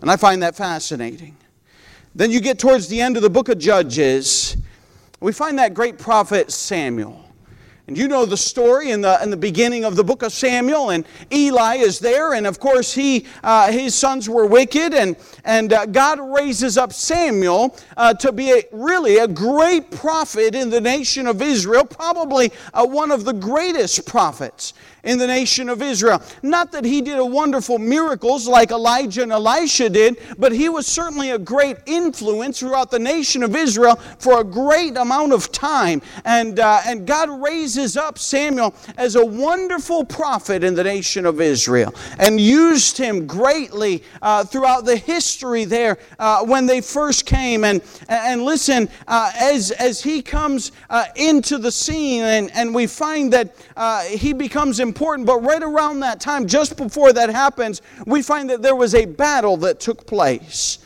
And 0.00 0.10
I 0.10 0.16
find 0.16 0.42
that 0.42 0.56
fascinating. 0.56 1.36
Then 2.14 2.30
you 2.30 2.40
get 2.40 2.58
towards 2.58 2.88
the 2.88 3.00
end 3.00 3.16
of 3.16 3.22
the 3.22 3.30
book 3.30 3.48
of 3.48 3.58
Judges, 3.58 4.56
we 5.20 5.32
find 5.32 5.58
that 5.58 5.74
great 5.74 5.98
prophet 5.98 6.52
Samuel. 6.52 7.23
And 7.86 7.98
you 7.98 8.08
know 8.08 8.24
the 8.24 8.36
story 8.38 8.92
in 8.92 9.02
the, 9.02 9.22
in 9.22 9.28
the 9.28 9.36
beginning 9.36 9.84
of 9.84 9.94
the 9.94 10.02
book 10.02 10.22
of 10.22 10.32
Samuel, 10.32 10.88
and 10.88 11.04
Eli 11.30 11.76
is 11.76 11.98
there, 11.98 12.32
and 12.32 12.46
of 12.46 12.58
course 12.58 12.94
he, 12.94 13.26
uh, 13.42 13.70
his 13.70 13.94
sons 13.94 14.26
were 14.26 14.46
wicked, 14.46 14.94
and, 14.94 15.16
and 15.44 15.70
uh, 15.70 15.84
God 15.84 16.18
raises 16.18 16.78
up 16.78 16.94
Samuel 16.94 17.76
uh, 17.98 18.14
to 18.14 18.32
be 18.32 18.52
a, 18.52 18.62
really 18.72 19.18
a 19.18 19.28
great 19.28 19.90
prophet 19.90 20.54
in 20.54 20.70
the 20.70 20.80
nation 20.80 21.26
of 21.26 21.42
Israel, 21.42 21.84
probably 21.84 22.50
uh, 22.72 22.86
one 22.86 23.10
of 23.10 23.26
the 23.26 23.34
greatest 23.34 24.06
prophets 24.06 24.72
in 25.04 25.18
the 25.18 25.26
nation 25.26 25.68
of 25.68 25.82
Israel. 25.82 26.22
Not 26.42 26.72
that 26.72 26.84
he 26.84 27.00
did 27.00 27.18
a 27.18 27.24
wonderful 27.24 27.78
miracles 27.78 28.48
like 28.48 28.70
Elijah 28.70 29.22
and 29.22 29.32
Elisha 29.32 29.88
did, 29.90 30.18
but 30.38 30.52
he 30.52 30.68
was 30.68 30.86
certainly 30.86 31.30
a 31.30 31.38
great 31.38 31.76
influence 31.86 32.60
throughout 32.60 32.90
the 32.90 32.98
nation 32.98 33.42
of 33.42 33.54
Israel 33.54 33.96
for 34.18 34.40
a 34.40 34.44
great 34.44 34.96
amount 34.96 35.32
of 35.32 35.52
time. 35.52 36.00
And, 36.24 36.58
uh, 36.58 36.80
and 36.86 37.06
God 37.06 37.30
raises 37.42 37.96
up 37.96 38.18
Samuel 38.18 38.74
as 38.96 39.16
a 39.16 39.24
wonderful 39.24 40.04
prophet 40.04 40.64
in 40.64 40.74
the 40.74 40.84
nation 40.84 41.26
of 41.26 41.40
Israel 41.40 41.94
and 42.18 42.40
used 42.40 42.96
him 42.96 43.26
greatly 43.26 44.02
uh, 44.22 44.44
throughout 44.44 44.84
the 44.84 44.96
history 44.96 45.64
there 45.64 45.98
uh, 46.18 46.44
when 46.44 46.66
they 46.66 46.80
first 46.80 47.26
came. 47.26 47.64
And, 47.64 47.82
and 48.08 48.42
listen, 48.42 48.88
uh, 49.06 49.32
as, 49.38 49.70
as 49.72 50.02
he 50.02 50.22
comes 50.22 50.72
uh, 50.88 51.04
into 51.16 51.58
the 51.58 51.70
scene, 51.70 52.22
and, 52.22 52.50
and 52.52 52.74
we 52.74 52.86
find 52.86 53.32
that 53.32 53.54
uh, 53.76 54.02
he 54.02 54.32
becomes 54.32 54.80
important 54.80 54.93
important, 54.94 55.26
but 55.26 55.40
right 55.40 55.62
around 55.62 56.00
that 56.00 56.20
time, 56.20 56.46
just 56.46 56.76
before 56.76 57.12
that 57.12 57.28
happens, 57.28 57.82
we 58.06 58.22
find 58.22 58.48
that 58.50 58.62
there 58.62 58.76
was 58.76 58.94
a 58.94 59.06
battle 59.06 59.56
that 59.56 59.80
took 59.80 60.06
place. 60.06 60.78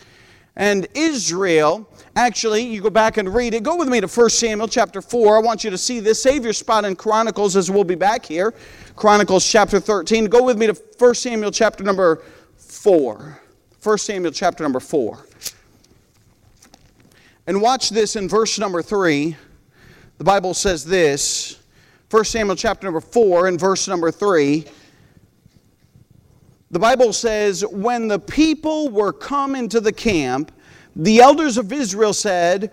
And 0.57 0.89
Israel, 0.95 1.87
actually, 2.17 2.63
you 2.63 2.81
go 2.81 2.89
back 2.89 3.19
and 3.19 3.33
read 3.33 3.53
it. 3.53 3.63
Go 3.63 3.77
with 3.77 3.89
me 3.89 4.01
to 4.01 4.09
1 4.09 4.31
Samuel 4.31 4.67
chapter 4.67 5.03
4. 5.03 5.37
I 5.37 5.41
want 5.41 5.63
you 5.63 5.71
to 5.71 5.77
see 5.77 6.01
this. 6.01 6.23
Save 6.23 6.43
your 6.43 6.55
spot 6.55 6.87
in 6.87 6.97
Chronicles 6.97 7.55
as 7.55 7.71
we'll 7.71 7.85
be 7.85 7.95
back 7.95 8.25
here. 8.25 8.55
Chronicles 8.97 9.47
chapter 9.47 9.79
13. 9.79 10.25
Go 10.25 10.43
with 10.43 10.57
me 10.57 10.69
to 10.69 10.83
1 10.99 11.15
Samuel 11.15 11.51
chapter 11.51 11.85
number 11.85 12.23
4. 12.57 13.39
1 13.83 13.99
Samuel 13.99 14.33
chapter 14.33 14.65
number 14.65 14.81
4. 14.81 15.27
And 17.47 17.61
watch 17.61 17.91
this 17.91 18.17
in 18.17 18.27
verse 18.27 18.59
number 18.59 18.81
3. 18.81 19.37
The 20.17 20.25
Bible 20.25 20.55
says 20.55 20.85
this 20.85 21.58
1 22.11 22.25
Samuel 22.25 22.57
chapter 22.57 22.87
number 22.87 23.03
4 23.03 23.49
and 23.49 23.61
verse 23.61 23.87
number 23.87 24.11
3. 24.11 24.65
The 26.71 26.79
Bible 26.79 27.13
says, 27.13 27.67
When 27.67 28.09
the 28.09 28.19
people 28.19 28.89
were 28.89 29.13
come 29.13 29.55
into 29.55 29.79
the 29.79 29.93
camp, 29.93 30.51
the 30.97 31.21
elders 31.21 31.59
of 31.59 31.71
Israel 31.71 32.15
said, 32.15 32.73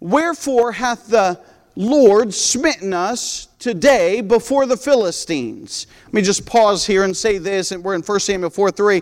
Wherefore 0.00 0.72
hath 0.72 1.06
the 1.06 1.40
Lord 1.76 2.34
smitten 2.34 2.92
us 2.92 3.46
today 3.60 4.20
before 4.20 4.66
the 4.66 4.76
Philistines? 4.76 5.86
Let 6.06 6.14
me 6.14 6.22
just 6.22 6.44
pause 6.44 6.84
here 6.84 7.04
and 7.04 7.16
say 7.16 7.38
this, 7.38 7.70
and 7.70 7.84
we're 7.84 7.94
in 7.94 8.02
1 8.02 8.18
Samuel 8.18 8.50
4 8.50 8.72
3. 8.72 9.00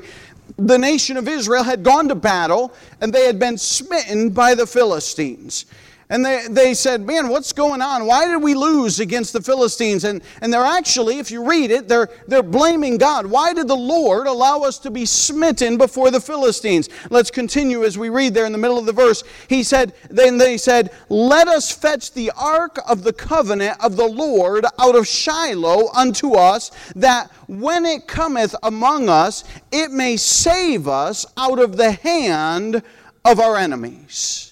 The 0.59 0.77
nation 0.77 1.17
of 1.17 1.27
Israel 1.27 1.63
had 1.63 1.83
gone 1.83 2.07
to 2.09 2.15
battle, 2.15 2.75
and 3.01 3.15
they 3.15 3.25
had 3.25 3.39
been 3.39 3.57
smitten 3.57 4.29
by 4.29 4.55
the 4.55 4.67
Philistines. 4.67 5.65
And 6.11 6.25
they, 6.25 6.45
they 6.51 6.75
said, 6.75 7.07
Man, 7.07 7.29
what's 7.29 7.53
going 7.53 7.81
on? 7.81 8.05
Why 8.05 8.27
did 8.27 8.43
we 8.43 8.55
lose 8.55 8.99
against 8.99 9.33
the 9.33 9.41
Philistines? 9.41 10.03
And, 10.03 10.23
and 10.41 10.53
they're 10.53 10.65
actually, 10.65 11.21
if 11.21 11.31
you 11.31 11.49
read 11.49 11.71
it, 11.71 11.87
they're, 11.87 12.09
they're 12.27 12.43
blaming 12.43 12.99
God. 12.99 13.27
Why 13.27 13.55
did 13.55 13.69
the 13.69 13.77
Lord 13.77 14.27
allow 14.27 14.63
us 14.63 14.81
to 14.81 14.91
be 14.91 15.07
smitten 15.07 15.79
before 15.79 16.11
the 16.11 16.21
Philistines? 16.21 16.89
Let's 17.11 17.31
continue 17.31 17.85
as 17.85 17.97
we 17.97 18.09
read 18.09 18.35
there 18.35 18.45
in 18.45 18.51
the 18.51 18.59
middle 18.59 18.77
of 18.77 18.87
the 18.87 18.93
verse. 18.93 19.23
He 19.49 19.63
said, 19.63 19.95
Then 20.11 20.37
they 20.37 20.59
said, 20.59 20.91
Let 21.09 21.47
us 21.47 21.71
fetch 21.71 22.13
the 22.13 22.33
ark 22.37 22.81
of 22.89 23.05
the 23.05 23.13
covenant 23.13 23.77
of 23.83 23.95
the 23.95 24.09
Lord 24.09 24.67
out 24.81 24.97
of 24.97 25.07
Shiloh 25.07 25.91
unto 25.95 26.35
us, 26.35 26.73
that 26.97 27.31
when 27.47 27.87
it 27.87 28.09
cometh 28.09 28.57
among 28.65 29.09
us, 29.09 29.45
it 29.71 29.93
may 29.93 30.17
save 30.17 30.89
us 30.89 31.25
out 31.37 31.61
of 31.61 31.77
the 31.77 31.93
hand 31.93 32.83
of 33.25 33.39
our 33.39 33.57
enemies. 33.57 34.50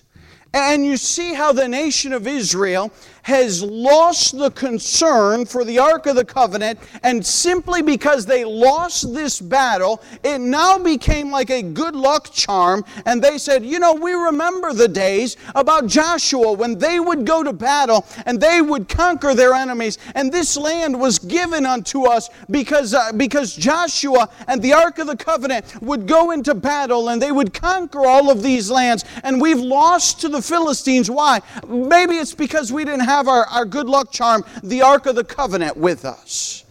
And 0.53 0.85
you 0.85 0.97
see 0.97 1.35
how 1.35 1.53
the 1.53 1.69
nation 1.69 2.13
of 2.13 2.27
Israel 2.27 2.91
has 3.29 3.63
lost 3.63 4.39
the 4.39 4.51
concern 4.53 5.45
for 5.45 5.63
the 5.63 5.79
Ark 5.79 6.07
of 6.07 6.17
the 6.17 6.25
Covenant, 6.25 6.79
and 7.03 7.25
simply 7.25 7.83
because 7.83 8.25
they 8.25 8.43
lost 8.43 9.13
this 9.13 9.39
battle, 9.39 10.03
it 10.25 10.39
now 10.39 10.79
became 10.79 11.31
like 11.31 11.51
a 11.51 11.63
good 11.63 11.95
luck 11.95 12.33
charm. 12.33 12.83
And 13.05 13.23
they 13.23 13.37
said, 13.37 13.67
You 13.67 13.81
know, 13.81 13.93
we 13.93 14.13
remember 14.13 14.73
the 14.73 14.89
days 14.89 15.37
about 15.55 15.89
Joshua 15.89 16.55
when 16.55 16.79
they 16.79 17.01
would 17.01 17.27
go 17.27 17.43
to 17.43 17.53
battle 17.53 18.07
and 18.25 18.41
they 18.41 18.63
would 18.63 18.89
conquer 18.89 19.35
their 19.35 19.53
enemies, 19.53 19.99
and 20.15 20.33
this 20.33 20.57
land 20.57 20.99
was 20.99 21.19
given 21.19 21.67
unto 21.67 22.07
us 22.07 22.31
because, 22.51 22.95
uh, 22.95 23.13
because 23.13 23.55
Joshua 23.55 24.31
and 24.47 24.63
the 24.63 24.73
Ark 24.73 24.99
of 25.01 25.07
the 25.07 25.17
Covenant 25.17 25.83
would 25.83 26.07
go 26.07 26.31
into 26.31 26.55
battle 26.55 27.11
and 27.11 27.21
they 27.21 27.33
would 27.33 27.53
conquer 27.53 28.07
all 28.07 28.31
of 28.31 28.43
these 28.43 28.71
lands, 28.71 29.05
and 29.23 29.39
we've 29.39 29.61
lost 29.61 30.23
to 30.23 30.31
the 30.31 30.41
Philistines. 30.41 31.11
Why? 31.11 31.43
Maybe 31.69 32.15
it's 32.15 32.33
because 32.33 32.73
we 32.73 32.87
didn't 32.87 33.01
have 33.01 33.18
have 33.19 33.27
our, 33.29 33.47
our 33.47 33.65
good 33.65 33.89
luck 33.89 34.13
charm, 34.13 34.45
the 34.63 34.83
Ark 34.83 35.07
of 35.07 35.17
the 35.17 35.25
Covenant, 35.25 35.77
with 35.77 36.05
us. 36.05 36.65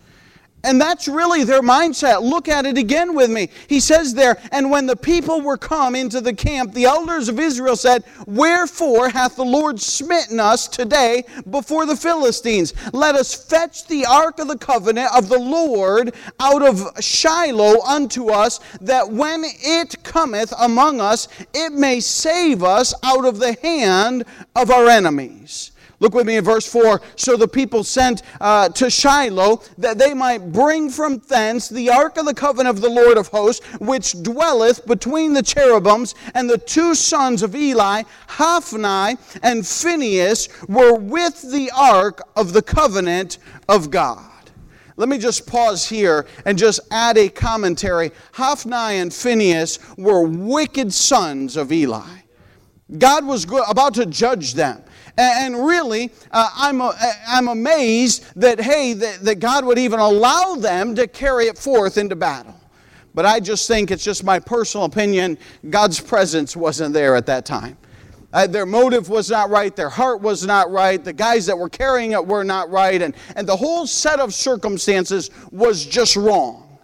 And 0.63 0.81
that's 0.81 1.07
really 1.07 1.43
their 1.43 1.61
mindset. 1.61 2.21
Look 2.21 2.49
at 2.49 2.65
it 2.65 2.77
again 2.77 3.13
with 3.13 3.29
me. 3.29 3.49
He 3.67 3.79
says 3.79 4.13
there, 4.13 4.37
And 4.51 4.71
when 4.71 4.85
the 4.85 4.95
people 4.95 5.39
were 5.39 5.57
come 5.57 5.95
into 5.95 6.19
the 6.19 6.33
camp, 6.33 6.73
the 6.73 6.85
elders 6.85 7.29
of 7.29 7.39
Israel 7.39 7.75
said, 7.75 8.03
Wherefore 8.25 9.09
hath 9.09 9.35
the 9.35 9.45
Lord 9.45 9.79
smitten 9.79 10.39
us 10.39 10.67
today 10.67 11.25
before 11.49 11.85
the 11.85 11.95
Philistines? 11.95 12.73
Let 12.91 13.15
us 13.15 13.35
fetch 13.35 13.87
the 13.87 14.05
ark 14.05 14.39
of 14.39 14.47
the 14.47 14.57
covenant 14.57 15.09
of 15.15 15.29
the 15.29 15.39
Lord 15.39 16.15
out 16.39 16.63
of 16.63 17.01
Shiloh 17.01 17.81
unto 17.83 18.29
us, 18.29 18.59
that 18.81 19.09
when 19.09 19.43
it 19.45 20.03
cometh 20.03 20.53
among 20.59 20.99
us, 20.99 21.27
it 21.53 21.71
may 21.71 21.99
save 21.99 22.63
us 22.63 22.93
out 23.03 23.25
of 23.25 23.39
the 23.39 23.53
hand 23.61 24.25
of 24.55 24.71
our 24.71 24.87
enemies. 24.87 25.71
Look 25.99 26.13
with 26.13 26.27
me 26.27 26.37
in 26.37 26.43
verse 26.43 26.71
4. 26.71 27.01
So 27.15 27.37
the 27.37 27.47
people 27.47 27.83
sent 27.83 28.21
uh, 28.39 28.69
to 28.69 28.89
Shiloh 28.89 29.63
that 29.79 29.97
they 29.97 30.13
might 30.13 30.51
bring 30.51 30.91
from 30.91 31.17
thence 31.27 31.69
the 31.69 31.89
ark 31.89 32.17
of 32.17 32.25
the 32.25 32.35
covenant 32.35 32.75
of 32.75 32.81
the 32.81 32.89
Lord 32.89 33.17
of 33.17 33.29
hosts, 33.29 33.65
which 33.79 34.21
dwelleth 34.21 34.85
between 34.85 35.33
the 35.33 35.41
cherubims, 35.41 36.13
and 36.35 36.47
the 36.47 36.59
two 36.59 36.93
sons 36.93 37.41
of 37.41 37.55
Eli, 37.55 38.03
Hophni 38.27 39.17
and 39.41 39.65
Phinehas, 39.65 40.49
were 40.67 40.93
with 40.93 41.51
the 41.51 41.71
ark 41.75 42.21
of 42.35 42.53
the 42.53 42.61
covenant 42.61 43.39
of 43.67 43.89
God. 43.89 44.31
Let 44.97 45.09
me 45.09 45.17
just 45.17 45.47
pause 45.47 45.87
here 45.87 46.27
and 46.45 46.57
just 46.57 46.79
add 46.91 47.17
a 47.17 47.29
commentary. 47.29 48.11
Hophni 48.33 48.99
and 48.99 49.13
Phinehas 49.13 49.79
were 49.97 50.23
wicked 50.23 50.93
sons 50.93 51.55
of 51.55 51.71
Eli. 51.71 52.07
God 52.97 53.25
was 53.25 53.45
about 53.67 53.95
to 53.95 54.05
judge 54.05 54.53
them. 54.53 54.83
And 55.17 55.65
really, 55.65 56.11
uh, 56.31 56.49
I'm, 56.55 56.79
uh, 56.79 56.93
I'm 57.27 57.47
amazed 57.47 58.23
that, 58.35 58.61
hey, 58.61 58.93
that, 58.93 59.21
that 59.21 59.39
God 59.39 59.65
would 59.65 59.79
even 59.79 59.99
allow 59.99 60.55
them 60.55 60.93
to 60.95 61.07
carry 61.07 61.45
it 61.45 61.57
forth 61.57 61.97
into 61.97 62.15
battle. 62.15 62.53
But 63.15 63.25
I 63.25 63.39
just 63.39 63.67
think 63.67 63.89
it's 63.89 64.03
just 64.03 64.23
my 64.23 64.37
personal 64.37 64.85
opinion, 64.85 65.39
God's 65.71 65.99
presence 65.99 66.55
wasn't 66.55 66.93
there 66.93 67.15
at 67.15 67.25
that 67.25 67.47
time. 67.47 67.75
Uh, 68.31 68.45
their 68.45 68.67
motive 68.67 69.09
was 69.09 69.31
not 69.31 69.49
right, 69.49 69.75
their 69.75 69.89
heart 69.89 70.21
was 70.21 70.45
not 70.45 70.69
right, 70.69 71.03
the 71.03 71.13
guys 71.13 71.47
that 71.47 71.57
were 71.57 71.69
carrying 71.69 72.11
it 72.11 72.23
were 72.23 72.43
not 72.43 72.69
right, 72.69 73.01
and, 73.01 73.15
and 73.35 73.47
the 73.47 73.55
whole 73.55 73.87
set 73.87 74.19
of 74.19 74.33
circumstances 74.35 75.31
was 75.49 75.83
just 75.83 76.15
wrong. 76.15 76.77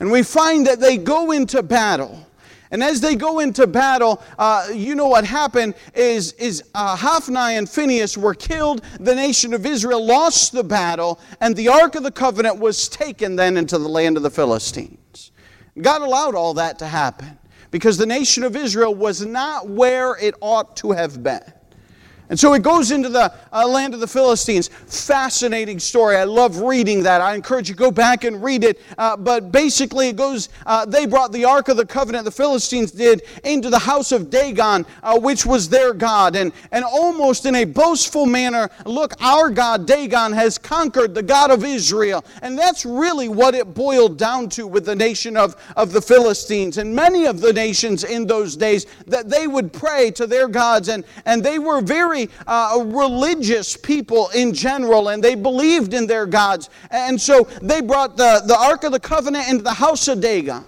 And 0.00 0.10
we 0.10 0.22
find 0.22 0.66
that 0.66 0.80
they 0.80 0.96
go 0.96 1.32
into 1.32 1.62
battle. 1.62 2.24
And 2.70 2.82
as 2.82 3.00
they 3.00 3.14
go 3.14 3.38
into 3.38 3.66
battle, 3.66 4.22
uh, 4.38 4.68
you 4.72 4.94
know 4.94 5.06
what 5.06 5.24
happened 5.24 5.74
is, 5.94 6.32
is 6.32 6.62
uh, 6.74 6.96
Hophni 6.96 7.56
and 7.56 7.68
Phinehas 7.68 8.18
were 8.18 8.34
killed. 8.34 8.82
The 9.00 9.14
nation 9.14 9.54
of 9.54 9.64
Israel 9.64 10.04
lost 10.04 10.52
the 10.52 10.64
battle, 10.64 11.18
and 11.40 11.56
the 11.56 11.68
Ark 11.68 11.94
of 11.94 12.02
the 12.02 12.10
Covenant 12.10 12.58
was 12.58 12.88
taken 12.88 13.36
then 13.36 13.56
into 13.56 13.78
the 13.78 13.88
land 13.88 14.16
of 14.16 14.22
the 14.22 14.30
Philistines. 14.30 15.32
God 15.80 16.02
allowed 16.02 16.34
all 16.34 16.54
that 16.54 16.78
to 16.80 16.86
happen 16.86 17.38
because 17.70 17.96
the 17.96 18.06
nation 18.06 18.42
of 18.44 18.56
Israel 18.56 18.94
was 18.94 19.24
not 19.24 19.68
where 19.68 20.16
it 20.16 20.34
ought 20.40 20.76
to 20.78 20.92
have 20.92 21.22
been. 21.22 21.52
And 22.30 22.38
so 22.38 22.52
it 22.52 22.62
goes 22.62 22.90
into 22.90 23.08
the 23.08 23.32
uh, 23.52 23.66
land 23.66 23.94
of 23.94 24.00
the 24.00 24.06
Philistines. 24.06 24.68
Fascinating 24.68 25.78
story. 25.78 26.16
I 26.16 26.24
love 26.24 26.58
reading 26.58 27.02
that. 27.04 27.20
I 27.20 27.34
encourage 27.34 27.68
you 27.68 27.74
to 27.74 27.78
go 27.78 27.90
back 27.90 28.24
and 28.24 28.42
read 28.42 28.64
it. 28.64 28.80
Uh, 28.98 29.16
but 29.16 29.50
basically, 29.50 30.08
it 30.08 30.16
goes, 30.16 30.48
uh, 30.66 30.84
they 30.84 31.06
brought 31.06 31.32
the 31.32 31.44
Ark 31.44 31.68
of 31.68 31.76
the 31.76 31.86
Covenant, 31.86 32.24
the 32.24 32.30
Philistines 32.30 32.92
did, 32.92 33.22
into 33.44 33.70
the 33.70 33.78
house 33.78 34.12
of 34.12 34.28
Dagon, 34.28 34.84
uh, 35.02 35.18
which 35.18 35.46
was 35.46 35.68
their 35.68 35.94
God. 35.94 36.36
And, 36.36 36.52
and 36.70 36.84
almost 36.84 37.46
in 37.46 37.54
a 37.54 37.64
boastful 37.64 38.26
manner, 38.26 38.68
look, 38.84 39.14
our 39.20 39.48
God, 39.50 39.86
Dagon, 39.86 40.32
has 40.32 40.58
conquered 40.58 41.14
the 41.14 41.22
God 41.22 41.50
of 41.50 41.64
Israel. 41.64 42.24
And 42.42 42.58
that's 42.58 42.84
really 42.84 43.28
what 43.28 43.54
it 43.54 43.72
boiled 43.72 44.18
down 44.18 44.48
to 44.50 44.66
with 44.66 44.84
the 44.84 44.96
nation 44.96 45.36
of, 45.36 45.56
of 45.76 45.92
the 45.92 46.02
Philistines. 46.02 46.78
And 46.78 46.94
many 46.94 47.26
of 47.26 47.40
the 47.40 47.52
nations 47.52 48.04
in 48.04 48.26
those 48.26 48.56
days, 48.56 48.86
that 49.06 49.28
they 49.30 49.46
would 49.46 49.72
pray 49.72 50.10
to 50.12 50.26
their 50.26 50.48
gods, 50.48 50.88
and, 50.88 51.04
and 51.24 51.42
they 51.42 51.58
were 51.58 51.80
very 51.80 52.17
very 52.26 52.30
uh, 52.46 52.82
religious 52.84 53.76
people 53.76 54.28
in 54.30 54.52
general, 54.52 55.08
and 55.08 55.22
they 55.22 55.34
believed 55.34 55.94
in 55.94 56.06
their 56.06 56.26
gods. 56.26 56.70
And 56.90 57.20
so 57.20 57.44
they 57.62 57.80
brought 57.80 58.16
the, 58.16 58.42
the 58.46 58.56
Ark 58.58 58.84
of 58.84 58.92
the 58.92 59.00
Covenant 59.00 59.48
into 59.48 59.62
the 59.62 59.72
house 59.72 60.08
of 60.08 60.20
Dagon. 60.20 60.64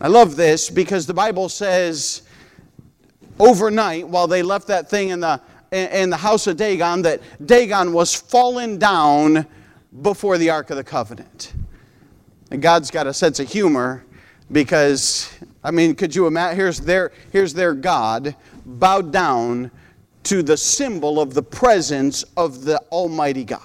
I 0.00 0.08
love 0.08 0.36
this 0.36 0.68
because 0.68 1.06
the 1.06 1.14
Bible 1.14 1.48
says 1.48 2.22
overnight, 3.38 4.06
while 4.06 4.26
they 4.26 4.42
left 4.42 4.66
that 4.68 4.90
thing 4.90 5.10
in 5.10 5.20
the, 5.20 5.40
in 5.72 6.10
the 6.10 6.16
house 6.16 6.46
of 6.46 6.56
Dagon, 6.56 7.02
that 7.02 7.20
Dagon 7.44 7.92
was 7.92 8.14
fallen 8.14 8.78
down 8.78 9.46
before 10.02 10.38
the 10.38 10.50
Ark 10.50 10.70
of 10.70 10.76
the 10.76 10.84
Covenant. 10.84 11.54
And 12.50 12.62
God's 12.62 12.90
got 12.90 13.06
a 13.06 13.14
sense 13.14 13.40
of 13.40 13.48
humor 13.48 14.04
because, 14.52 15.32
I 15.64 15.70
mean, 15.70 15.94
could 15.94 16.14
you 16.14 16.26
imagine? 16.26 16.56
Here's 16.56 16.78
their, 16.78 17.10
here's 17.32 17.54
their 17.54 17.74
God 17.74 18.36
bowed 18.64 19.12
down 19.12 19.70
to 20.26 20.42
the 20.42 20.56
symbol 20.56 21.20
of 21.20 21.34
the 21.34 21.42
presence 21.42 22.24
of 22.36 22.64
the 22.64 22.78
Almighty 22.90 23.44
God. 23.44 23.60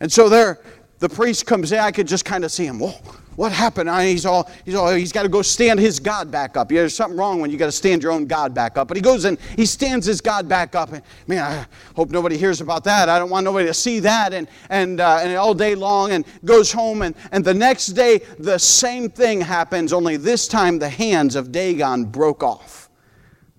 And 0.00 0.12
so 0.12 0.28
there, 0.28 0.60
the 0.98 1.08
priest 1.08 1.46
comes 1.46 1.72
in. 1.72 1.78
I 1.78 1.90
could 1.90 2.06
just 2.06 2.24
kind 2.24 2.44
of 2.44 2.52
see 2.52 2.66
him. 2.66 2.78
Whoa, 2.78 2.92
what 3.36 3.52
happened? 3.52 3.88
I, 3.88 4.06
he's 4.06 4.26
all, 4.26 4.50
he's 4.64 4.74
all, 4.74 4.94
he's 4.94 5.12
got 5.12 5.22
to 5.22 5.30
go 5.30 5.40
stand 5.40 5.78
his 5.78 5.98
God 5.98 6.30
back 6.30 6.56
up. 6.56 6.70
Yeah, 6.70 6.80
there's 6.80 6.94
something 6.94 7.18
wrong 7.18 7.40
when 7.40 7.50
you 7.50 7.56
got 7.56 7.66
to 7.66 7.72
stand 7.72 8.02
your 8.02 8.12
own 8.12 8.26
God 8.26 8.54
back 8.54 8.76
up. 8.76 8.88
But 8.88 8.98
he 8.98 9.02
goes 9.02 9.24
and 9.24 9.38
he 9.56 9.64
stands 9.64 10.04
his 10.06 10.20
God 10.20 10.46
back 10.46 10.74
up. 10.74 10.92
And 10.92 11.02
man, 11.26 11.42
I 11.42 11.66
hope 11.94 12.10
nobody 12.10 12.36
hears 12.36 12.60
about 12.60 12.84
that. 12.84 13.08
I 13.08 13.18
don't 13.18 13.30
want 13.30 13.44
nobody 13.44 13.66
to 13.66 13.74
see 13.74 14.00
that. 14.00 14.34
And 14.34 14.48
and 14.68 15.00
uh, 15.00 15.20
and 15.22 15.34
all 15.36 15.54
day 15.54 15.74
long 15.74 16.12
and 16.12 16.26
goes 16.44 16.70
home. 16.72 17.00
And 17.02 17.14
and 17.32 17.44
the 17.44 17.54
next 17.54 17.88
day 17.88 18.20
the 18.38 18.58
same 18.58 19.08
thing 19.08 19.40
happens. 19.40 19.92
Only 19.92 20.16
this 20.16 20.48
time 20.48 20.78
the 20.78 20.88
hands 20.88 21.34
of 21.34 21.52
Dagon 21.52 22.04
broke 22.04 22.42
off 22.42 22.88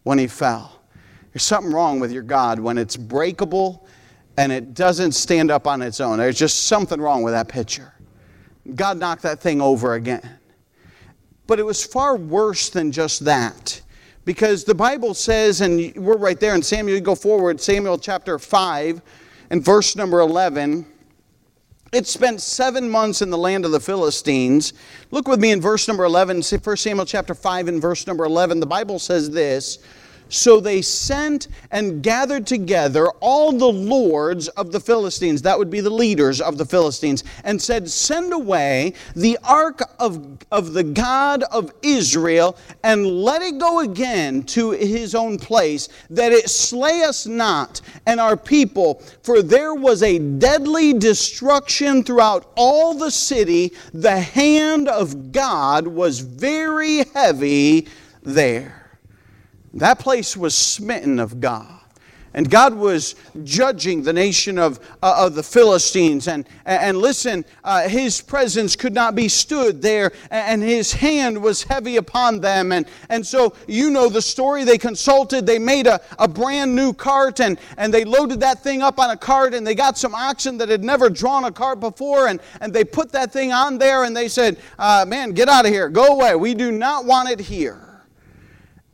when 0.03 0.19
he 0.19 0.27
fell. 0.27 0.76
There's 1.37 1.43
something 1.43 1.71
wrong 1.71 1.99
with 1.99 2.11
your 2.11 2.23
God 2.23 2.59
when 2.59 2.79
it's 2.79 2.97
breakable 2.97 3.87
and 4.37 4.51
it 4.51 4.73
doesn't 4.73 5.11
stand 5.11 5.51
up 5.51 5.67
on 5.67 5.83
its 5.83 6.01
own. 6.01 6.17
There's 6.17 6.39
just 6.39 6.63
something 6.63 6.99
wrong 6.99 7.21
with 7.21 7.35
that 7.35 7.47
picture. 7.47 7.93
God 8.73 8.97
knocked 8.97 9.21
that 9.21 9.39
thing 9.39 9.61
over 9.61 9.93
again. 9.93 10.27
But 11.45 11.59
it 11.59 11.63
was 11.63 11.85
far 11.85 12.15
worse 12.15 12.71
than 12.71 12.91
just 12.91 13.23
that. 13.25 13.79
Because 14.25 14.63
the 14.63 14.73
Bible 14.73 15.13
says, 15.13 15.61
and 15.61 15.95
we're 15.95 16.17
right 16.17 16.39
there 16.39 16.55
in 16.55 16.63
Samuel, 16.63 16.97
you 16.97 17.01
go 17.01 17.13
forward, 17.13 17.61
Samuel 17.61 17.99
chapter 17.99 18.39
5 18.39 18.99
and 19.51 19.63
verse 19.63 19.95
number 19.95 20.21
11. 20.21 20.87
It 21.93 22.07
spent 22.07 22.41
seven 22.41 22.89
months 22.89 23.21
in 23.21 23.29
the 23.29 23.37
land 23.37 23.63
of 23.63 23.69
the 23.69 23.79
Philistines. 23.79 24.73
Look 25.11 25.27
with 25.27 25.39
me 25.39 25.51
in 25.51 25.61
verse 25.61 25.87
number 25.87 26.03
11, 26.03 26.41
1 26.41 26.77
Samuel 26.77 27.05
chapter 27.05 27.35
5 27.35 27.67
and 27.67 27.79
verse 27.79 28.07
number 28.07 28.25
11. 28.25 28.59
The 28.59 28.65
Bible 28.65 28.97
says 28.97 29.29
this 29.29 29.77
so 30.29 30.59
they 30.59 30.81
sent 30.81 31.47
and 31.71 32.01
gathered 32.01 32.47
together 32.47 33.07
all 33.19 33.51
the 33.51 33.65
lords 33.65 34.47
of 34.49 34.71
the 34.71 34.79
Philistines, 34.79 35.41
that 35.41 35.57
would 35.57 35.69
be 35.69 35.81
the 35.81 35.89
leaders 35.89 36.41
of 36.41 36.57
the 36.57 36.65
Philistines, 36.65 37.23
and 37.43 37.61
said, 37.61 37.89
Send 37.89 38.33
away 38.33 38.93
the 39.15 39.37
ark 39.43 39.81
of, 39.99 40.37
of 40.51 40.73
the 40.73 40.83
God 40.83 41.43
of 41.43 41.73
Israel 41.81 42.57
and 42.83 43.05
let 43.05 43.41
it 43.41 43.57
go 43.57 43.79
again 43.79 44.43
to 44.43 44.71
his 44.71 45.15
own 45.15 45.37
place, 45.37 45.89
that 46.09 46.31
it 46.31 46.49
slay 46.49 47.03
us 47.03 47.25
not 47.25 47.81
and 48.05 48.19
our 48.19 48.37
people. 48.37 49.01
For 49.23 49.41
there 49.41 49.73
was 49.73 50.03
a 50.03 50.19
deadly 50.19 50.93
destruction 50.93 52.03
throughout 52.03 52.51
all 52.55 52.93
the 52.93 53.11
city. 53.11 53.73
The 53.93 54.19
hand 54.19 54.87
of 54.87 55.31
God 55.31 55.87
was 55.87 56.19
very 56.19 57.03
heavy 57.13 57.87
there. 58.23 58.76
That 59.73 59.99
place 59.99 60.35
was 60.35 60.55
smitten 60.55 61.19
of 61.19 61.39
God. 61.39 61.77
And 62.37 62.51
God 62.51 62.75
was 62.75 63.15
judging 63.43 64.03
the 64.03 64.13
nation 64.13 64.59
of, 64.59 64.79
uh, 65.01 65.25
of 65.25 65.33
the 65.33 65.41
Philistines. 65.41 66.27
And, 66.27 66.47
and 66.65 66.97
listen, 66.99 67.43
uh, 67.63 67.89
his 67.89 68.21
presence 68.21 68.75
could 68.75 68.93
not 68.93 69.15
be 69.15 69.27
stood 69.27 69.81
there, 69.81 70.11
and 70.29 70.61
his 70.61 70.93
hand 70.93 71.41
was 71.41 71.63
heavy 71.63 71.95
upon 71.95 72.39
them. 72.39 72.71
And, 72.71 72.85
and 73.09 73.25
so, 73.25 73.55
you 73.67 73.89
know 73.89 74.07
the 74.07 74.21
story. 74.21 74.65
They 74.65 74.77
consulted, 74.77 75.47
they 75.47 75.57
made 75.57 75.87
a, 75.87 75.99
a 76.19 76.27
brand 76.27 76.75
new 76.75 76.93
cart, 76.93 77.39
and, 77.39 77.57
and 77.75 77.91
they 77.91 78.05
loaded 78.05 78.39
that 78.41 78.61
thing 78.61 78.83
up 78.83 78.99
on 78.99 79.09
a 79.09 79.17
cart, 79.17 79.55
and 79.55 79.65
they 79.65 79.73
got 79.73 79.97
some 79.97 80.13
oxen 80.13 80.59
that 80.59 80.69
had 80.69 80.83
never 80.83 81.09
drawn 81.09 81.45
a 81.45 81.51
cart 81.51 81.79
before, 81.79 82.27
and, 82.27 82.39
and 82.61 82.71
they 82.71 82.83
put 82.83 83.11
that 83.13 83.33
thing 83.33 83.51
on 83.51 83.79
there, 83.79 84.03
and 84.03 84.15
they 84.15 84.27
said, 84.27 84.57
uh, 84.77 85.05
Man, 85.07 85.31
get 85.31 85.49
out 85.49 85.65
of 85.65 85.71
here, 85.71 85.89
go 85.89 86.05
away. 86.05 86.35
We 86.35 86.53
do 86.53 86.71
not 86.71 87.05
want 87.05 87.29
it 87.29 87.39
here. 87.39 87.86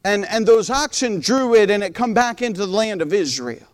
And, 0.03 0.25
and 0.25 0.45
those 0.45 0.69
oxen 0.69 1.19
drew 1.19 1.55
it, 1.55 1.69
and 1.69 1.83
it 1.83 1.95
come 1.95 2.13
back 2.13 2.41
into 2.41 2.59
the 2.59 2.67
land 2.67 3.01
of 3.01 3.13
Israel. 3.13 3.67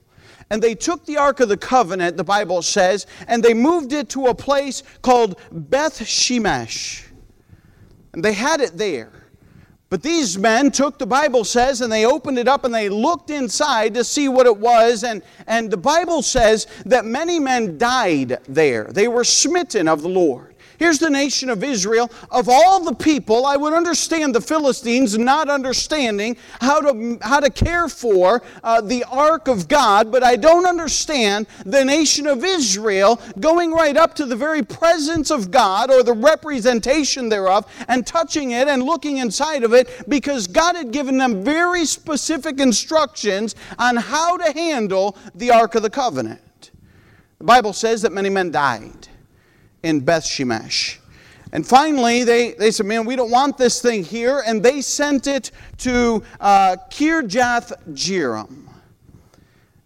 And 0.51 0.61
they 0.61 0.75
took 0.75 1.05
the 1.05 1.17
Ark 1.17 1.39
of 1.39 1.49
the 1.49 1.57
Covenant, 1.57 2.17
the 2.17 2.23
Bible 2.23 2.61
says, 2.61 3.05
and 3.27 3.43
they 3.43 3.53
moved 3.53 3.93
it 3.93 4.09
to 4.09 4.27
a 4.27 4.35
place 4.35 4.83
called 5.01 5.39
Beth 5.51 5.99
Shemesh. 5.99 7.05
And 8.13 8.23
they 8.23 8.33
had 8.33 8.59
it 8.59 8.77
there. 8.77 9.11
But 9.89 10.03
these 10.03 10.37
men 10.37 10.69
took, 10.71 10.99
the 10.99 11.07
Bible 11.07 11.43
says, 11.43 11.81
and 11.81 11.91
they 11.91 12.05
opened 12.05 12.37
it 12.37 12.47
up 12.47 12.63
and 12.63 12.73
they 12.73 12.89
looked 12.89 13.31
inside 13.31 13.95
to 13.95 14.03
see 14.03 14.29
what 14.29 14.45
it 14.45 14.55
was. 14.55 15.03
And, 15.03 15.23
and 15.47 15.71
the 15.71 15.77
Bible 15.77 16.21
says 16.21 16.67
that 16.85 17.05
many 17.05 17.39
men 17.39 17.77
died 17.79 18.37
there. 18.47 18.85
They 18.85 19.07
were 19.07 19.23
smitten 19.23 19.87
of 19.87 20.03
the 20.03 20.09
Lord. 20.09 20.48
Here's 20.79 20.97
the 20.97 21.09
nation 21.09 21.49
of 21.49 21.61
Israel. 21.61 22.09
Of 22.31 22.47
all 22.47 22.81
the 22.81 22.95
people, 22.95 23.45
I 23.45 23.57
would 23.57 23.73
understand 23.73 24.33
the 24.33 24.39
Philistines 24.39 25.17
not 25.17 25.49
understanding 25.49 26.37
how 26.61 26.79
to, 26.79 27.17
how 27.21 27.41
to 27.41 27.49
care 27.49 27.89
for 27.89 28.41
uh, 28.63 28.79
the 28.79 29.03
ark 29.03 29.49
of 29.49 29.67
God, 29.67 30.09
but 30.09 30.23
I 30.23 30.37
don't 30.37 30.65
understand 30.65 31.47
the 31.65 31.83
nation 31.83 32.27
of 32.27 32.45
Israel 32.45 33.21
going 33.41 33.73
right 33.73 33.97
up 33.97 34.15
to 34.15 34.25
the 34.25 34.37
very 34.37 34.63
presence 34.63 35.31
of 35.31 35.51
God 35.51 35.91
or 35.91 36.01
the 36.01 36.13
representation 36.13 37.27
thereof 37.27 37.69
and 37.89 38.07
touching 38.07 38.51
it 38.51 38.69
and 38.69 38.81
looking 38.81 39.17
inside 39.17 39.63
of 39.63 39.73
it 39.73 39.89
because 40.07 40.47
God 40.47 40.77
had 40.77 40.91
given 40.91 41.17
them 41.17 41.43
very 41.43 41.83
specific 41.83 42.61
instructions 42.61 43.53
on 43.77 43.97
how 43.97 44.37
to 44.37 44.53
handle 44.53 45.17
the 45.35 45.51
ark 45.51 45.75
of 45.75 45.83
the 45.83 45.89
covenant. 45.89 46.71
The 47.37 47.43
Bible 47.43 47.73
says 47.73 48.01
that 48.03 48.13
many 48.13 48.29
men 48.29 48.51
died 48.51 48.98
in 49.83 50.01
Beth 50.01 50.23
Shemesh. 50.23 50.97
And 51.51 51.65
finally, 51.65 52.23
they, 52.23 52.53
they 52.53 52.71
said, 52.71 52.85
Man, 52.85 53.05
we 53.05 53.15
don't 53.15 53.31
want 53.31 53.57
this 53.57 53.81
thing 53.81 54.03
here. 54.03 54.43
And 54.45 54.61
they 54.61 54.81
sent 54.81 55.27
it 55.27 55.51
to 55.79 56.23
uh, 56.39 56.77
Kirjath 56.91 57.73
Jearim. 57.93 58.67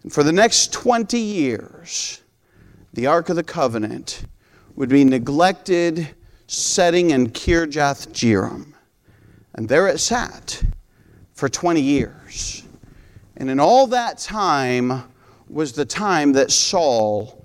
And 0.02 0.12
for 0.12 0.22
the 0.22 0.32
next 0.32 0.72
20 0.72 1.18
years, 1.18 2.20
the 2.92 3.06
Ark 3.06 3.30
of 3.30 3.36
the 3.36 3.42
Covenant 3.42 4.24
would 4.76 4.90
be 4.90 5.04
neglected, 5.04 6.08
setting 6.46 7.10
in 7.10 7.30
Kirjath 7.30 8.08
Jearim. 8.08 8.74
And 9.54 9.68
there 9.68 9.88
it 9.88 9.98
sat 9.98 10.62
for 11.32 11.48
20 11.48 11.80
years. 11.80 12.64
And 13.36 13.48
in 13.48 13.58
all 13.58 13.86
that 13.88 14.18
time 14.18 15.04
was 15.48 15.72
the 15.72 15.84
time 15.84 16.32
that 16.32 16.50
Saul 16.50 17.43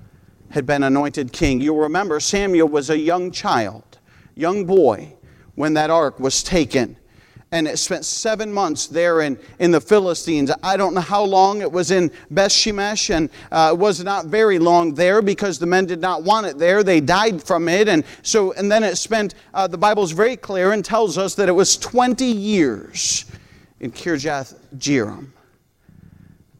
had 0.51 0.65
been 0.65 0.83
anointed 0.83 1.31
king. 1.31 1.61
You'll 1.61 1.77
remember 1.77 2.19
Samuel 2.19 2.67
was 2.67 2.89
a 2.89 2.97
young 2.97 3.31
child, 3.31 3.99
young 4.35 4.65
boy, 4.65 5.13
when 5.55 5.73
that 5.73 5.89
ark 5.89 6.19
was 6.19 6.43
taken. 6.43 6.95
and 7.51 7.67
it 7.67 7.79
spent 7.79 8.05
seven 8.05 8.53
months 8.53 8.87
there 8.87 9.21
in, 9.21 9.37
in 9.57 9.71
the 9.71 9.81
Philistines. 9.81 10.51
I 10.61 10.77
don't 10.77 10.93
know 10.93 11.01
how 11.01 11.23
long 11.23 11.61
it 11.61 11.71
was 11.71 11.89
in 11.89 12.11
Beth 12.29 12.51
Shemesh, 12.51 13.09
and 13.09 13.29
uh, 13.51 13.71
it 13.73 13.77
was 13.77 14.03
not 14.03 14.27
very 14.27 14.59
long 14.59 14.93
there 14.93 15.21
because 15.21 15.57
the 15.57 15.65
men 15.65 15.87
did 15.87 15.99
not 15.99 16.23
want 16.23 16.45
it 16.45 16.59
there. 16.59 16.83
They 16.83 17.01
died 17.01 17.41
from 17.41 17.67
it, 17.67 17.87
and 17.87 18.03
so 18.21 18.53
and 18.53 18.71
then 18.71 18.83
it 18.83 18.97
spent. 18.97 19.33
Uh, 19.53 19.67
the 19.67 19.77
Bible 19.77 20.03
is 20.03 20.11
very 20.11 20.37
clear 20.37 20.73
and 20.73 20.85
tells 20.85 21.17
us 21.17 21.35
that 21.35 21.49
it 21.49 21.53
was 21.53 21.75
20 21.77 22.23
years 22.25 23.25
in 23.79 23.91
Kirjath 23.91 24.55
Jearim. 24.77 25.29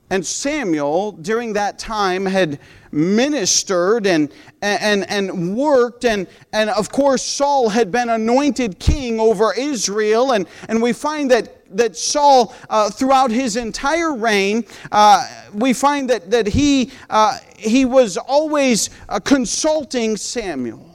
And 0.09 0.25
Samuel, 0.25 1.11
during 1.13 1.53
that 1.53 1.77
time, 1.77 2.25
had 2.25 2.59
ministered 2.91 4.07
and, 4.07 4.31
and, 4.61 5.07
and 5.09 5.55
worked. 5.55 6.03
And, 6.03 6.27
and 6.51 6.69
of 6.71 6.91
course, 6.91 7.21
Saul 7.21 7.69
had 7.69 7.91
been 7.91 8.09
anointed 8.09 8.79
king 8.79 9.19
over 9.19 9.53
Israel. 9.55 10.31
And, 10.31 10.47
and 10.67 10.81
we 10.81 10.93
find 10.93 11.29
that 11.31 11.55
that 11.71 11.95
Saul, 11.95 12.55
uh, 12.69 12.89
throughout 12.89 13.31
his 13.31 13.55
entire 13.55 14.15
reign, 14.15 14.65
uh, 14.91 15.27
we 15.53 15.73
find 15.73 16.09
that, 16.09 16.31
that 16.31 16.47
he, 16.47 16.91
uh, 17.11 17.37
he 17.57 17.85
was 17.85 18.17
always 18.17 18.89
uh, 19.07 19.19
consulting 19.19 20.17
Samuel. 20.17 20.85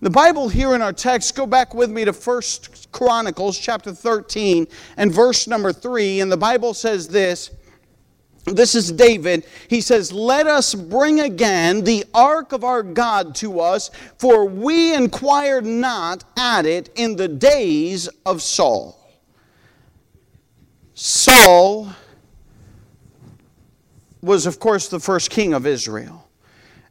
The 0.00 0.10
Bible 0.10 0.48
here 0.48 0.74
in 0.74 0.82
our 0.82 0.92
text, 0.92 1.34
go 1.34 1.46
back 1.46 1.74
with 1.74 1.90
me 1.90 2.04
to 2.04 2.12
First 2.12 2.90
Chronicles 2.92 3.58
chapter 3.58 3.92
13 3.92 4.68
and 4.96 5.12
verse 5.12 5.48
number 5.48 5.72
3, 5.72 6.20
and 6.20 6.30
the 6.30 6.36
Bible 6.36 6.72
says 6.72 7.08
this 7.08 7.50
this 8.54 8.74
is 8.74 8.92
David. 8.92 9.46
He 9.68 9.80
says, 9.80 10.12
Let 10.12 10.46
us 10.46 10.74
bring 10.74 11.20
again 11.20 11.84
the 11.84 12.04
ark 12.14 12.52
of 12.52 12.64
our 12.64 12.82
God 12.82 13.34
to 13.36 13.60
us, 13.60 13.90
for 14.18 14.44
we 14.44 14.94
inquired 14.94 15.64
not 15.64 16.24
at 16.36 16.66
it 16.66 16.90
in 16.96 17.16
the 17.16 17.28
days 17.28 18.08
of 18.26 18.42
Saul. 18.42 18.96
Saul 20.94 21.92
was, 24.20 24.46
of 24.46 24.58
course, 24.58 24.88
the 24.88 25.00
first 25.00 25.30
king 25.30 25.54
of 25.54 25.66
Israel. 25.66 26.28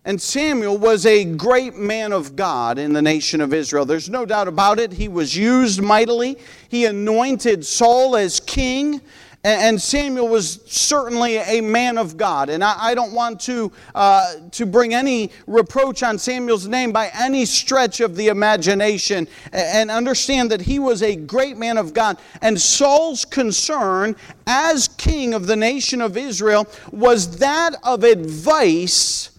And 0.07 0.21
Samuel 0.21 0.77
was 0.77 1.05
a 1.05 1.25
great 1.25 1.75
man 1.75 2.13
of 2.13 2.37
God 2.37 2.79
in 2.79 2.93
the 2.93 3.01
nation 3.01 3.41
of 3.41 3.53
Israel. 3.53 3.83
There's 3.83 4.09
no 4.09 4.25
doubt 4.25 4.47
about 4.47 4.79
it. 4.79 4.93
He 4.93 5.09
was 5.09 5.35
used 5.35 5.81
mightily. 5.81 6.37
He 6.69 6.85
anointed 6.85 7.65
Saul 7.65 8.15
as 8.15 8.39
king. 8.39 9.01
And 9.43 9.82
Samuel 9.82 10.28
was 10.28 10.60
certainly 10.65 11.38
a 11.38 11.62
man 11.62 11.97
of 11.97 12.17
God. 12.17 12.50
And 12.50 12.63
I 12.63 12.93
don't 12.93 13.13
want 13.13 13.39
to, 13.41 13.71
uh, 13.95 14.36
to 14.52 14.65
bring 14.65 14.93
any 14.93 15.32
reproach 15.45 16.04
on 16.04 16.17
Samuel's 16.17 16.67
name 16.67 16.91
by 16.91 17.10
any 17.17 17.45
stretch 17.45 18.02
of 18.02 18.15
the 18.15 18.28
imagination. 18.28 19.28
And 19.54 19.89
understand 19.89 20.52
that 20.52 20.62
he 20.62 20.80
was 20.80 21.02
a 21.02 21.15
great 21.15 21.58
man 21.58 21.78
of 21.78 21.93
God. 21.93 22.17
And 22.41 22.60
Saul's 22.60 23.23
concern 23.26 24.15
as 24.47 24.89
king 24.89 25.34
of 25.34 25.47
the 25.47 25.56
nation 25.56 26.02
of 26.02 26.17
Israel 26.17 26.67
was 26.91 27.38
that 27.38 27.76
of 27.84 28.04
advice 28.04 29.30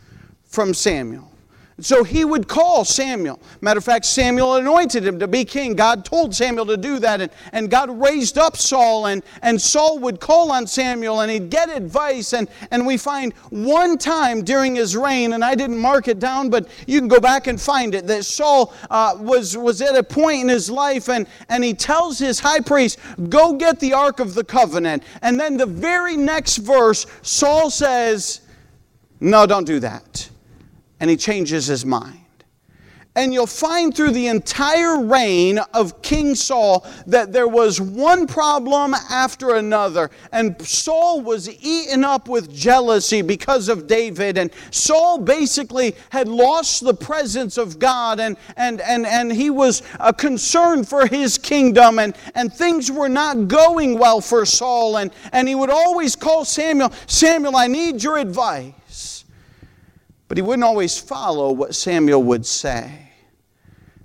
from 0.46 0.72
Samuel. 0.72 1.30
So 1.80 2.02
he 2.02 2.24
would 2.24 2.48
call 2.48 2.84
Samuel. 2.84 3.40
Matter 3.60 3.78
of 3.78 3.84
fact, 3.84 4.04
Samuel 4.04 4.56
anointed 4.56 5.06
him 5.06 5.20
to 5.20 5.28
be 5.28 5.44
king. 5.44 5.76
God 5.76 6.04
told 6.04 6.34
Samuel 6.34 6.66
to 6.66 6.76
do 6.76 6.98
that. 6.98 7.20
And, 7.20 7.30
and 7.52 7.70
God 7.70 7.88
raised 8.02 8.36
up 8.36 8.56
Saul, 8.56 9.06
and, 9.06 9.22
and 9.42 9.60
Saul 9.60 10.00
would 10.00 10.18
call 10.18 10.50
on 10.50 10.66
Samuel 10.66 11.20
and 11.20 11.30
he'd 11.30 11.50
get 11.50 11.68
advice. 11.68 12.32
And, 12.32 12.48
and 12.72 12.84
we 12.84 12.96
find 12.96 13.32
one 13.50 13.96
time 13.96 14.42
during 14.42 14.74
his 14.74 14.96
reign, 14.96 15.34
and 15.34 15.44
I 15.44 15.54
didn't 15.54 15.78
mark 15.78 16.08
it 16.08 16.18
down, 16.18 16.50
but 16.50 16.68
you 16.88 16.98
can 16.98 17.06
go 17.06 17.20
back 17.20 17.46
and 17.46 17.60
find 17.60 17.94
it, 17.94 18.08
that 18.08 18.24
Saul 18.24 18.74
uh, 18.90 19.16
was, 19.20 19.56
was 19.56 19.80
at 19.80 19.94
a 19.94 20.02
point 20.02 20.42
in 20.42 20.48
his 20.48 20.68
life 20.68 21.08
and, 21.08 21.28
and 21.48 21.62
he 21.62 21.74
tells 21.74 22.18
his 22.18 22.40
high 22.40 22.60
priest, 22.60 22.98
Go 23.28 23.52
get 23.52 23.78
the 23.78 23.92
Ark 23.92 24.18
of 24.18 24.34
the 24.34 24.44
Covenant. 24.44 25.04
And 25.22 25.38
then 25.38 25.56
the 25.56 25.66
very 25.66 26.16
next 26.16 26.56
verse, 26.56 27.06
Saul 27.22 27.70
says, 27.70 28.40
No, 29.20 29.46
don't 29.46 29.64
do 29.64 29.78
that 29.78 30.28
and 31.00 31.10
he 31.10 31.16
changes 31.16 31.66
his 31.66 31.84
mind. 31.84 32.24
And 33.18 33.34
you'll 33.34 33.48
find 33.48 33.92
through 33.92 34.12
the 34.12 34.28
entire 34.28 35.02
reign 35.02 35.58
of 35.74 36.02
King 36.02 36.36
Saul 36.36 36.86
that 37.08 37.32
there 37.32 37.48
was 37.48 37.80
one 37.80 38.28
problem 38.28 38.94
after 38.94 39.56
another. 39.56 40.12
And 40.30 40.60
Saul 40.62 41.22
was 41.22 41.50
eaten 41.60 42.04
up 42.04 42.28
with 42.28 42.54
jealousy 42.54 43.22
because 43.22 43.68
of 43.68 43.88
David. 43.88 44.38
And 44.38 44.52
Saul 44.70 45.18
basically 45.18 45.96
had 46.10 46.28
lost 46.28 46.84
the 46.84 46.94
presence 46.94 47.58
of 47.58 47.80
God 47.80 48.20
and, 48.20 48.36
and, 48.56 48.80
and, 48.82 49.04
and 49.04 49.32
he 49.32 49.50
was 49.50 49.82
uh, 49.98 50.12
concerned 50.12 50.88
for 50.88 51.04
his 51.04 51.38
kingdom. 51.38 51.98
And, 51.98 52.16
and 52.36 52.52
things 52.52 52.88
were 52.88 53.08
not 53.08 53.48
going 53.48 53.98
well 53.98 54.20
for 54.20 54.46
Saul. 54.46 54.98
And, 54.98 55.10
and 55.32 55.48
he 55.48 55.56
would 55.56 55.70
always 55.70 56.14
call 56.14 56.44
Samuel, 56.44 56.92
Samuel, 57.08 57.56
I 57.56 57.66
need 57.66 58.00
your 58.00 58.18
advice. 58.18 58.74
But 60.28 60.36
he 60.36 60.42
wouldn't 60.42 60.64
always 60.64 60.98
follow 60.98 61.52
what 61.52 61.74
Samuel 61.74 62.22
would 62.24 62.44
say. 62.44 63.10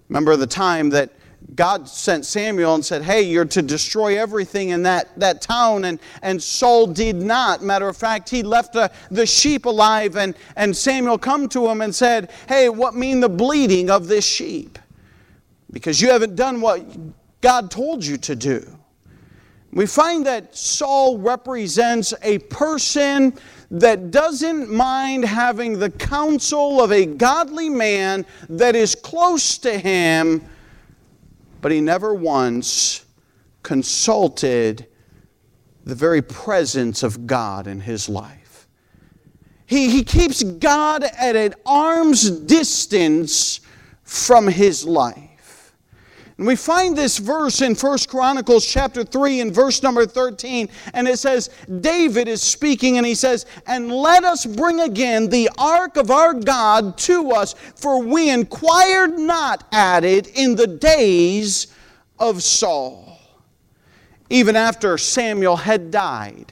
Remember 0.07 0.35
the 0.35 0.47
time 0.47 0.89
that 0.91 1.11
God 1.55 1.87
sent 1.87 2.25
Samuel 2.25 2.75
and 2.75 2.83
said, 2.85 3.03
Hey, 3.03 3.23
you're 3.23 3.45
to 3.45 3.61
destroy 3.61 4.17
everything 4.17 4.69
in 4.69 4.83
that, 4.83 5.17
that 5.19 5.41
town. 5.41 5.85
And, 5.85 5.99
and 6.21 6.41
Saul 6.41 6.87
did 6.87 7.17
not. 7.17 7.61
Matter 7.61 7.87
of 7.87 7.97
fact, 7.97 8.29
he 8.29 8.43
left 8.43 8.73
the, 8.73 8.91
the 9.11 9.25
sheep 9.25 9.65
alive. 9.65 10.15
And, 10.15 10.35
and 10.55 10.75
Samuel 10.75 11.17
come 11.17 11.49
to 11.49 11.67
him 11.67 11.81
and 11.81 11.93
said, 11.93 12.31
Hey, 12.47 12.69
what 12.69 12.95
mean 12.95 13.19
the 13.19 13.29
bleeding 13.29 13.89
of 13.89 14.07
this 14.07 14.25
sheep? 14.25 14.79
Because 15.71 15.99
you 16.01 16.09
haven't 16.09 16.35
done 16.35 16.61
what 16.61 16.85
God 17.41 17.69
told 17.69 18.05
you 18.05 18.17
to 18.17 18.35
do. 18.35 18.79
We 19.73 19.87
find 19.87 20.25
that 20.27 20.55
Saul 20.55 21.17
represents 21.17 22.13
a 22.21 22.37
person 22.39 23.33
that 23.73 24.11
doesn't 24.11 24.69
mind 24.69 25.25
having 25.25 25.79
the 25.79 25.89
counsel 25.89 26.79
of 26.79 26.91
a 26.91 27.07
godly 27.07 27.69
man 27.69 28.23
that 28.47 28.75
is 28.75 28.93
close 28.93 29.57
to 29.57 29.77
him, 29.77 30.45
but 31.59 31.71
he 31.71 31.81
never 31.81 32.13
once 32.13 33.03
consulted 33.63 34.85
the 35.85 35.95
very 35.95 36.21
presence 36.21 37.01
of 37.01 37.25
God 37.25 37.65
in 37.65 37.79
his 37.79 38.07
life. 38.07 38.67
He, 39.65 39.89
he 39.89 40.03
keeps 40.03 40.43
God 40.43 41.03
at 41.03 41.35
an 41.35 41.55
arm's 41.65 42.29
distance 42.29 43.59
from 44.03 44.47
his 44.47 44.85
life. 44.85 45.32
And 46.37 46.47
we 46.47 46.55
find 46.55 46.97
this 46.97 47.19
verse 47.19 47.61
in 47.61 47.75
1 47.75 47.97
Chronicles 48.07 48.65
chapter 48.65 49.03
3 49.03 49.41
and 49.41 49.53
verse 49.53 49.83
number 49.83 50.05
13. 50.05 50.67
And 50.93 51.07
it 51.07 51.19
says, 51.19 51.49
David 51.81 52.27
is 52.27 52.41
speaking 52.41 52.97
and 52.97 53.05
he 53.05 53.13
says, 53.13 53.45
And 53.67 53.91
let 53.91 54.23
us 54.23 54.45
bring 54.45 54.79
again 54.79 55.29
the 55.29 55.49
ark 55.57 55.95
of 55.95 56.09
our 56.09 56.33
God 56.33 56.97
to 56.99 57.31
us, 57.31 57.53
for 57.75 58.01
we 58.01 58.31
inquired 58.31 59.17
not 59.19 59.65
at 59.71 60.03
it 60.03 60.27
in 60.35 60.55
the 60.55 60.67
days 60.67 61.67
of 62.17 62.41
Saul. 62.41 63.19
Even 64.29 64.55
after 64.55 64.97
Samuel 64.97 65.57
had 65.57 65.91
died, 65.91 66.51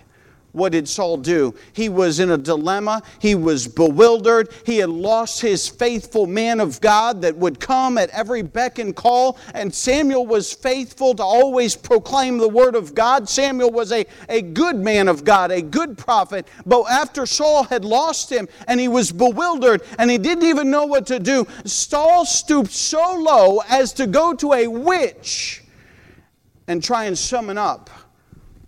what 0.52 0.74
did 0.74 0.90
Saul 0.90 1.18
do? 1.18 1.56
He 1.72 1.88
was 1.88 2.20
in 2.20 2.32
a 2.32 2.38
dilemma. 2.38 3.04
He 3.20 3.36
was 3.36 3.68
bewildered. 3.68 4.50
He 4.66 4.80
had 4.80 4.90
lost 4.90 5.40
his 5.40 5.70
faithful 5.70 6.28
man 6.28 6.60
of 6.60 6.82
God 6.82 7.22
that 7.22 7.38
would 7.38 7.60
come 7.60 7.98
at 7.98 8.10
every 8.10 8.42
beck 8.42 8.78
and 8.78 8.94
call. 8.94 9.38
And 9.54 9.74
Samuel 9.74 10.28
was 10.28 10.52
faithful 10.52 11.16
to 11.16 11.24
always 11.24 11.78
proclaim 11.78 12.38
the 12.38 12.50
word 12.50 12.76
of 12.76 12.94
God. 12.94 13.30
Samuel 13.30 13.72
was 13.72 13.94
a, 13.94 14.06
a 14.28 14.42
good 14.42 14.76
man 14.76 15.08
of 15.08 15.24
God, 15.24 15.52
a 15.52 15.62
good 15.62 15.98
prophet. 15.98 16.46
But 16.66 16.84
after 16.84 17.26
Saul 17.26 17.64
had 17.64 17.86
lost 17.86 18.30
him 18.30 18.50
and 18.68 18.78
he 18.78 18.90
was 18.90 19.12
bewildered 19.12 19.84
and 19.98 20.12
he 20.12 20.18
didn't 20.18 20.46
even 20.46 20.70
know 20.70 20.86
what 20.86 21.08
to 21.08 21.20
do, 21.20 21.48
Saul 21.64 22.26
stooped 22.26 22.72
so 22.72 23.16
low 23.16 23.62
as 23.70 23.94
to 23.94 24.06
go 24.06 24.34
to 24.34 24.52
a 24.52 24.68
witch 24.68 25.64
and 26.68 26.84
try 26.84 27.06
and 27.06 27.18
summon 27.18 27.58
up 27.58 27.90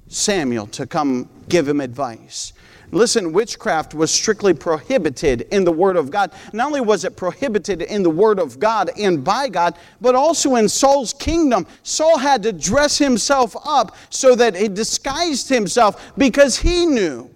Samuel 0.08 0.68
to 0.68 0.86
come 0.86 1.28
give 1.50 1.68
him 1.68 1.82
advice. 1.82 2.54
Listen, 2.92 3.34
witchcraft 3.34 3.96
was 3.96 4.12
strictly 4.12 4.54
prohibited 4.54 5.42
in 5.52 5.64
the 5.64 5.72
Word 5.72 5.98
of 5.98 6.12
God. 6.12 6.32
Not 6.54 6.68
only 6.68 6.82
was 6.82 7.06
it 7.06 7.18
prohibited 7.18 7.82
in 7.82 8.04
the 8.04 8.10
Word 8.10 8.40
of 8.40 8.60
God 8.60 8.92
and 9.00 9.24
by 9.24 9.50
God, 9.50 9.78
but 10.00 10.14
also 10.14 10.56
in 10.56 10.70
Saul's 10.70 11.14
kingdom. 11.14 11.66
Saul 11.82 12.20
had 12.20 12.44
to 12.44 12.54
dress 12.54 13.00
himself 13.00 13.56
up 13.66 13.96
so 14.12 14.36
that 14.36 14.56
he 14.56 14.68
disguised 14.68 15.50
himself 15.50 16.14
because 16.18 16.58
he 16.58 16.86
knew 16.86 17.34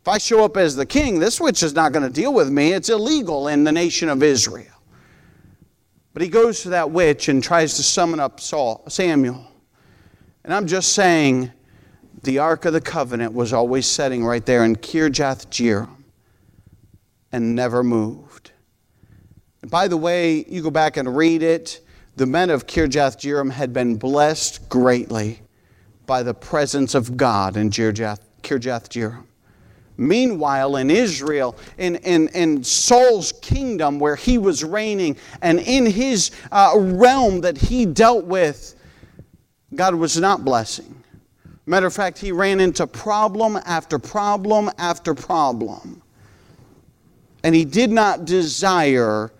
if 0.00 0.08
I 0.08 0.18
show 0.18 0.44
up 0.44 0.56
as 0.56 0.76
the 0.76 0.86
king, 0.86 1.18
this 1.18 1.40
witch 1.40 1.62
is 1.62 1.74
not 1.74 1.92
going 1.92 2.02
to 2.02 2.12
deal 2.12 2.32
with 2.32 2.50
me. 2.50 2.72
It's 2.72 2.88
illegal 2.88 3.48
in 3.48 3.64
the 3.64 3.72
nation 3.72 4.08
of 4.08 4.22
Israel. 4.22 4.66
But 6.14 6.22
he 6.22 6.28
goes 6.28 6.62
to 6.62 6.70
that 6.70 6.90
witch 6.90 7.28
and 7.28 7.42
tries 7.42 7.76
to 7.76 7.82
summon 7.82 8.18
up 8.18 8.40
Saul, 8.40 8.84
Samuel. 8.88 9.46
And 10.44 10.54
I'm 10.54 10.66
just 10.66 10.94
saying, 10.94 11.52
the 12.22 12.38
Ark 12.38 12.64
of 12.64 12.72
the 12.72 12.80
Covenant 12.80 13.32
was 13.32 13.52
always 13.52 13.86
setting 13.86 14.24
right 14.24 14.44
there 14.44 14.64
in 14.64 14.76
Kirjath 14.76 15.48
Jearim 15.48 15.90
and 17.32 17.54
never 17.54 17.82
moved. 17.82 18.52
And 19.62 19.70
by 19.70 19.88
the 19.88 19.96
way, 19.96 20.44
you 20.48 20.62
go 20.62 20.70
back 20.70 20.96
and 20.96 21.16
read 21.16 21.42
it. 21.42 21.84
The 22.16 22.26
men 22.26 22.50
of 22.50 22.66
Kirjath 22.66 23.18
Jearim 23.18 23.50
had 23.50 23.72
been 23.72 23.96
blessed 23.96 24.68
greatly 24.68 25.40
by 26.06 26.22
the 26.22 26.34
presence 26.34 26.94
of 26.94 27.16
God 27.16 27.56
in 27.56 27.70
Kirjath 27.70 28.20
Jearim. 28.42 29.24
Meanwhile, 29.96 30.76
in 30.76 30.90
Israel, 30.90 31.56
in, 31.76 31.96
in, 31.96 32.28
in 32.28 32.62
Saul's 32.62 33.32
kingdom 33.32 33.98
where 33.98 34.14
he 34.14 34.38
was 34.38 34.62
reigning, 34.62 35.16
and 35.42 35.58
in 35.58 35.86
his 35.86 36.30
uh, 36.52 36.72
realm 36.76 37.40
that 37.40 37.58
he 37.58 37.84
dealt 37.84 38.24
with, 38.24 38.76
God 39.74 39.96
was 39.96 40.16
not 40.16 40.44
blessing. 40.44 40.97
Matter 41.68 41.86
of 41.86 41.94
fact, 41.94 42.18
he 42.18 42.32
ran 42.32 42.60
into 42.60 42.86
problem 42.86 43.58
after 43.64 43.98
problem 43.98 44.70
after 44.78 45.14
problem. 45.14 46.02
And 47.44 47.54
he 47.54 47.64
did 47.64 47.90
not 47.90 48.24
desire 48.24 49.32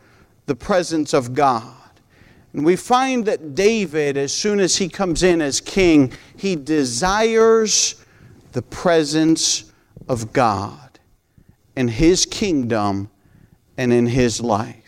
the 0.47 0.55
presence 0.55 1.15
of 1.15 1.35
God. 1.35 1.75
And 2.53 2.65
we 2.65 2.77
find 2.77 3.25
that 3.27 3.55
David, 3.55 4.17
as 4.17 4.33
soon 4.33 4.61
as 4.61 4.77
he 4.77 4.89
comes 4.89 5.23
in 5.23 5.41
as 5.41 5.61
king, 5.61 6.13
he 6.37 6.55
desires 6.55 8.05
the 8.53 8.63
presence 8.63 9.73
of 10.09 10.33
God 10.33 10.99
in 11.77 11.89
His 11.89 12.27
kingdom 12.27 13.11
and 13.77 13.93
in 13.93 14.07
His 14.07 14.41
life. 14.41 14.88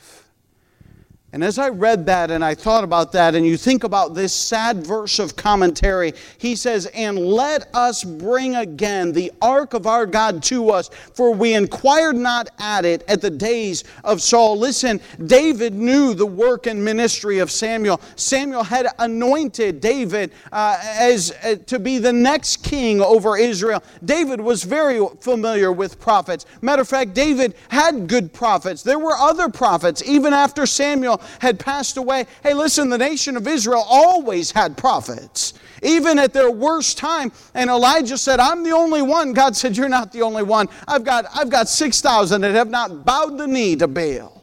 And 1.32 1.44
as 1.44 1.60
I 1.60 1.68
read 1.68 2.06
that 2.06 2.32
and 2.32 2.44
I 2.44 2.56
thought 2.56 2.82
about 2.82 3.12
that, 3.12 3.36
and 3.36 3.46
you 3.46 3.56
think 3.56 3.84
about 3.84 4.14
this 4.14 4.34
sad 4.34 4.84
verse 4.84 5.20
of 5.20 5.36
commentary, 5.36 6.12
he 6.38 6.56
says, 6.56 6.86
And 6.86 7.16
let 7.16 7.72
us 7.72 8.02
bring 8.02 8.56
again 8.56 9.12
the 9.12 9.30
ark 9.40 9.72
of 9.72 9.86
our 9.86 10.06
God 10.06 10.42
to 10.44 10.70
us, 10.70 10.90
for 11.14 11.32
we 11.32 11.54
inquired 11.54 12.16
not 12.16 12.48
at 12.58 12.84
it 12.84 13.04
at 13.06 13.20
the 13.20 13.30
days 13.30 13.84
of 14.02 14.20
Saul. 14.20 14.58
Listen, 14.58 15.00
David 15.24 15.72
knew 15.72 16.14
the 16.14 16.26
work 16.26 16.66
and 16.66 16.84
ministry 16.84 17.38
of 17.38 17.52
Samuel. 17.52 18.00
Samuel 18.16 18.64
had 18.64 18.88
anointed 18.98 19.80
David 19.80 20.32
uh, 20.50 20.80
as 20.82 21.32
uh, 21.44 21.54
to 21.66 21.78
be 21.78 21.98
the 21.98 22.12
next 22.12 22.64
king 22.64 23.00
over 23.00 23.36
Israel. 23.36 23.84
David 24.04 24.40
was 24.40 24.64
very 24.64 25.00
familiar 25.20 25.70
with 25.70 26.00
prophets. 26.00 26.44
Matter 26.60 26.82
of 26.82 26.88
fact, 26.88 27.14
David 27.14 27.54
had 27.68 28.08
good 28.08 28.32
prophets. 28.32 28.82
There 28.82 28.98
were 28.98 29.14
other 29.14 29.48
prophets, 29.48 30.02
even 30.04 30.32
after 30.32 30.66
Samuel 30.66 31.19
had 31.40 31.58
passed 31.58 31.96
away. 31.96 32.26
Hey, 32.42 32.54
listen, 32.54 32.88
the 32.88 32.98
nation 32.98 33.36
of 33.36 33.46
Israel 33.46 33.84
always 33.88 34.50
had 34.50 34.76
prophets, 34.76 35.54
even 35.82 36.18
at 36.18 36.32
their 36.32 36.50
worst 36.50 36.98
time. 36.98 37.32
And 37.54 37.70
Elijah 37.70 38.18
said, 38.18 38.40
I'm 38.40 38.62
the 38.62 38.72
only 38.72 39.02
one. 39.02 39.32
God 39.32 39.56
said, 39.56 39.76
You're 39.76 39.88
not 39.88 40.12
the 40.12 40.22
only 40.22 40.42
one. 40.42 40.68
I've 40.86 41.04
got, 41.04 41.26
I've 41.34 41.50
got 41.50 41.68
6,000 41.68 42.40
that 42.40 42.54
have 42.54 42.70
not 42.70 43.04
bowed 43.04 43.38
the 43.38 43.46
knee 43.46 43.76
to 43.76 43.88
Baal. 43.88 44.39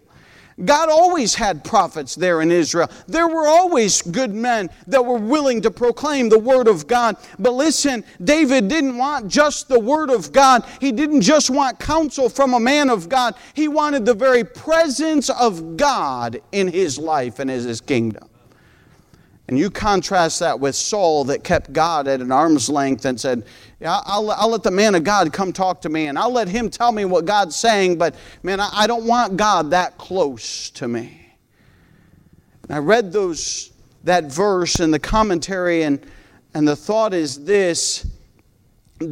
God 0.65 0.89
always 0.89 1.35
had 1.35 1.63
prophets 1.63 2.15
there 2.15 2.41
in 2.41 2.51
Israel. 2.51 2.89
There 3.07 3.27
were 3.27 3.47
always 3.47 4.01
good 4.01 4.33
men 4.33 4.69
that 4.87 5.05
were 5.05 5.19
willing 5.19 5.61
to 5.61 5.71
proclaim 5.71 6.29
the 6.29 6.39
Word 6.39 6.67
of 6.67 6.87
God. 6.87 7.17
But 7.37 7.53
listen, 7.53 8.03
David 8.23 8.67
didn't 8.67 8.97
want 8.97 9.27
just 9.27 9.67
the 9.67 9.79
Word 9.79 10.09
of 10.09 10.31
God. 10.31 10.65
He 10.81 10.91
didn't 10.91 11.21
just 11.21 11.51
want 11.51 11.79
counsel 11.79 12.27
from 12.27 12.55
a 12.55 12.59
man 12.59 12.89
of 12.89 13.07
God. 13.07 13.35
He 13.53 13.67
wanted 13.67 14.05
the 14.05 14.15
very 14.15 14.43
presence 14.43 15.29
of 15.29 15.77
God 15.77 16.41
in 16.51 16.67
his 16.67 16.97
life 16.97 17.37
and 17.37 17.51
in 17.51 17.63
his 17.63 17.81
kingdom. 17.81 18.27
And 19.47 19.57
you 19.57 19.69
contrast 19.69 20.41
that 20.41 20.59
with 20.59 20.75
Saul 20.75 21.23
that 21.25 21.43
kept 21.43 21.71
God 21.71 22.07
at 22.07 22.19
an 22.19 22.33
arm's 22.33 22.69
length 22.69 23.05
and 23.05 23.19
said, 23.19 23.45
yeah, 23.79 24.01
I'll, 24.03 24.29
I'll 24.31 24.49
let 24.49 24.63
the 24.63 24.71
man 24.71 24.93
of 24.93 25.05
God 25.05 25.31
come 25.31 25.53
talk 25.53 25.81
to 25.81 25.89
me 25.89 26.07
and 26.07 26.19
I'll 26.19 26.33
let 26.33 26.49
him 26.49 26.69
tell 26.69 26.91
me 26.91 27.05
what 27.05 27.25
God's 27.25 27.55
saying, 27.55 27.97
but 27.97 28.15
man, 28.43 28.59
I, 28.59 28.69
I 28.73 28.87
don't 28.87 29.05
want 29.05 29.37
God 29.37 29.71
that 29.71 29.97
close 29.97 30.69
to 30.71 30.87
me. 30.87 31.35
And 32.63 32.75
I 32.75 32.79
read 32.79 33.13
those, 33.13 33.71
that 34.03 34.25
verse 34.25 34.81
in 34.81 34.91
the 34.91 34.99
commentary, 34.99 35.83
and, 35.83 36.05
and 36.53 36.67
the 36.67 36.75
thought 36.75 37.13
is 37.13 37.45
this 37.45 38.05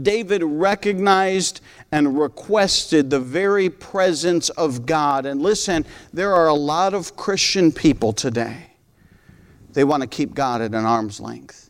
David 0.01 0.43
recognized 0.43 1.61
and 1.91 2.19
requested 2.19 3.09
the 3.09 3.19
very 3.19 3.69
presence 3.69 4.49
of 4.49 4.85
God. 4.85 5.25
And 5.25 5.41
listen, 5.41 5.85
there 6.11 6.33
are 6.33 6.47
a 6.47 6.53
lot 6.55 6.93
of 6.93 7.15
Christian 7.15 7.71
people 7.71 8.11
today 8.11 8.74
they 9.75 9.83
want 9.83 10.01
to 10.01 10.07
keep 10.07 10.33
God 10.33 10.61
at 10.61 10.73
an 10.73 10.85
arm's 10.85 11.19
length. 11.19 11.69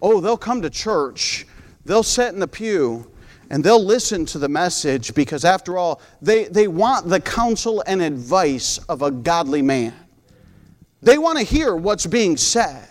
Oh, 0.00 0.20
they'll 0.20 0.36
come 0.36 0.62
to 0.62 0.70
church, 0.70 1.46
they'll 1.84 2.02
sit 2.02 2.32
in 2.32 2.38
the 2.38 2.46
pew, 2.46 3.10
and 3.48 3.64
they'll 3.64 3.84
listen 3.84 4.24
to 4.26 4.38
the 4.38 4.48
message 4.48 5.14
because, 5.14 5.44
after 5.44 5.76
all, 5.76 6.00
they, 6.22 6.44
they 6.44 6.68
want 6.68 7.08
the 7.08 7.18
counsel 7.18 7.82
and 7.86 8.00
advice 8.00 8.78
of 8.88 9.02
a 9.02 9.10
godly 9.10 9.62
man. 9.62 9.94
They 11.02 11.18
want 11.18 11.38
to 11.38 11.44
hear 11.44 11.74
what's 11.74 12.06
being 12.06 12.36
said. 12.36 12.86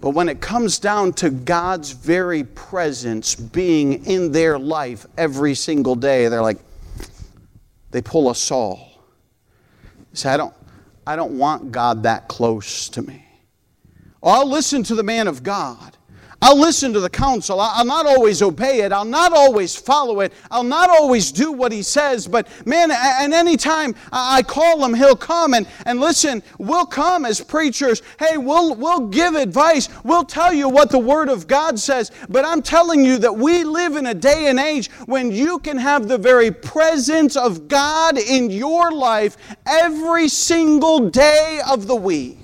But 0.00 0.10
when 0.10 0.28
it 0.28 0.40
comes 0.40 0.78
down 0.78 1.12
to 1.14 1.30
God's 1.30 1.92
very 1.92 2.42
presence 2.42 3.34
being 3.34 4.04
in 4.06 4.32
their 4.32 4.58
life 4.58 5.06
every 5.16 5.54
single 5.54 5.94
day, 5.94 6.28
they're 6.28 6.42
like, 6.42 6.58
they 7.90 8.02
pull 8.02 8.30
a 8.30 8.34
Saul. 8.34 8.98
say, 10.14 10.30
I 10.30 10.36
don't, 10.36 10.54
I 11.06 11.16
don't 11.16 11.38
want 11.38 11.72
God 11.72 12.04
that 12.04 12.28
close 12.28 12.88
to 12.90 13.02
me. 13.02 13.26
I'll 14.22 14.48
listen 14.48 14.82
to 14.84 14.94
the 14.94 15.02
man 15.02 15.28
of 15.28 15.42
God. 15.42 15.96
I'll 16.42 16.58
listen 16.58 16.92
to 16.92 17.00
the 17.00 17.10
counsel. 17.10 17.60
I'll 17.60 17.84
not 17.84 18.06
always 18.06 18.42
obey 18.42 18.82
it. 18.82 18.92
I'll 18.92 19.04
not 19.04 19.32
always 19.32 19.74
follow 19.74 20.20
it. 20.20 20.32
I'll 20.50 20.62
not 20.62 20.90
always 20.90 21.32
do 21.32 21.52
what 21.52 21.72
he 21.72 21.82
says. 21.82 22.26
But 22.26 22.48
man, 22.66 22.90
and 22.90 23.32
any 23.32 23.56
time 23.56 23.94
I 24.12 24.42
call 24.42 24.84
him, 24.84 24.94
he'll 24.94 25.16
come. 25.16 25.54
And, 25.54 25.66
and 25.86 26.00
listen, 26.00 26.42
we'll 26.58 26.86
come 26.86 27.24
as 27.24 27.40
preachers. 27.40 28.02
Hey, 28.18 28.36
we'll, 28.36 28.74
we'll 28.74 29.08
give 29.08 29.34
advice. 29.34 29.88
We'll 30.04 30.24
tell 30.24 30.52
you 30.52 30.68
what 30.68 30.90
the 30.90 30.98
Word 30.98 31.28
of 31.28 31.46
God 31.46 31.78
says. 31.78 32.10
But 32.28 32.44
I'm 32.44 32.62
telling 32.62 33.04
you 33.04 33.18
that 33.18 33.34
we 33.34 33.64
live 33.64 33.96
in 33.96 34.06
a 34.06 34.14
day 34.14 34.48
and 34.48 34.58
age 34.58 34.90
when 35.06 35.30
you 35.30 35.58
can 35.60 35.78
have 35.78 36.08
the 36.08 36.18
very 36.18 36.50
presence 36.50 37.36
of 37.36 37.68
God 37.68 38.18
in 38.18 38.50
your 38.50 38.90
life 38.90 39.36
every 39.66 40.28
single 40.28 41.10
day 41.10 41.60
of 41.68 41.86
the 41.86 41.96
week. 41.96 42.43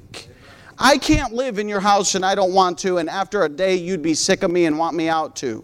I 0.82 0.96
can't 0.96 1.34
live 1.34 1.58
in 1.58 1.68
your 1.68 1.80
house 1.80 2.14
and 2.14 2.24
I 2.24 2.34
don't 2.34 2.54
want 2.54 2.78
to, 2.78 2.96
and 2.96 3.10
after 3.10 3.42
a 3.42 3.50
day 3.50 3.76
you'd 3.76 4.00
be 4.00 4.14
sick 4.14 4.42
of 4.42 4.50
me 4.50 4.64
and 4.64 4.78
want 4.78 4.96
me 4.96 5.10
out 5.10 5.36
too. 5.36 5.62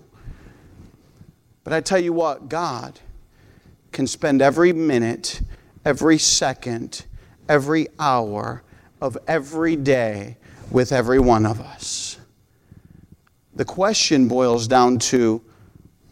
But 1.65 1.73
I 1.73 1.81
tell 1.81 1.99
you 1.99 2.13
what, 2.13 2.51
God 2.51 3.01
can 3.93 4.07
spend 4.07 4.43
every 4.43 4.75
minute, 4.75 5.41
every 5.87 6.19
second, 6.19 7.07
every 7.49 7.89
hour 7.99 8.63
of 9.01 9.17
every 9.27 9.75
day 9.75 10.37
with 10.71 10.93
every 10.93 11.19
one 11.19 11.47
of 11.47 11.63
us. 11.63 12.19
The 13.55 13.65
question 13.65 14.29
boils 14.29 14.69
down 14.69 14.99
to 14.99 15.43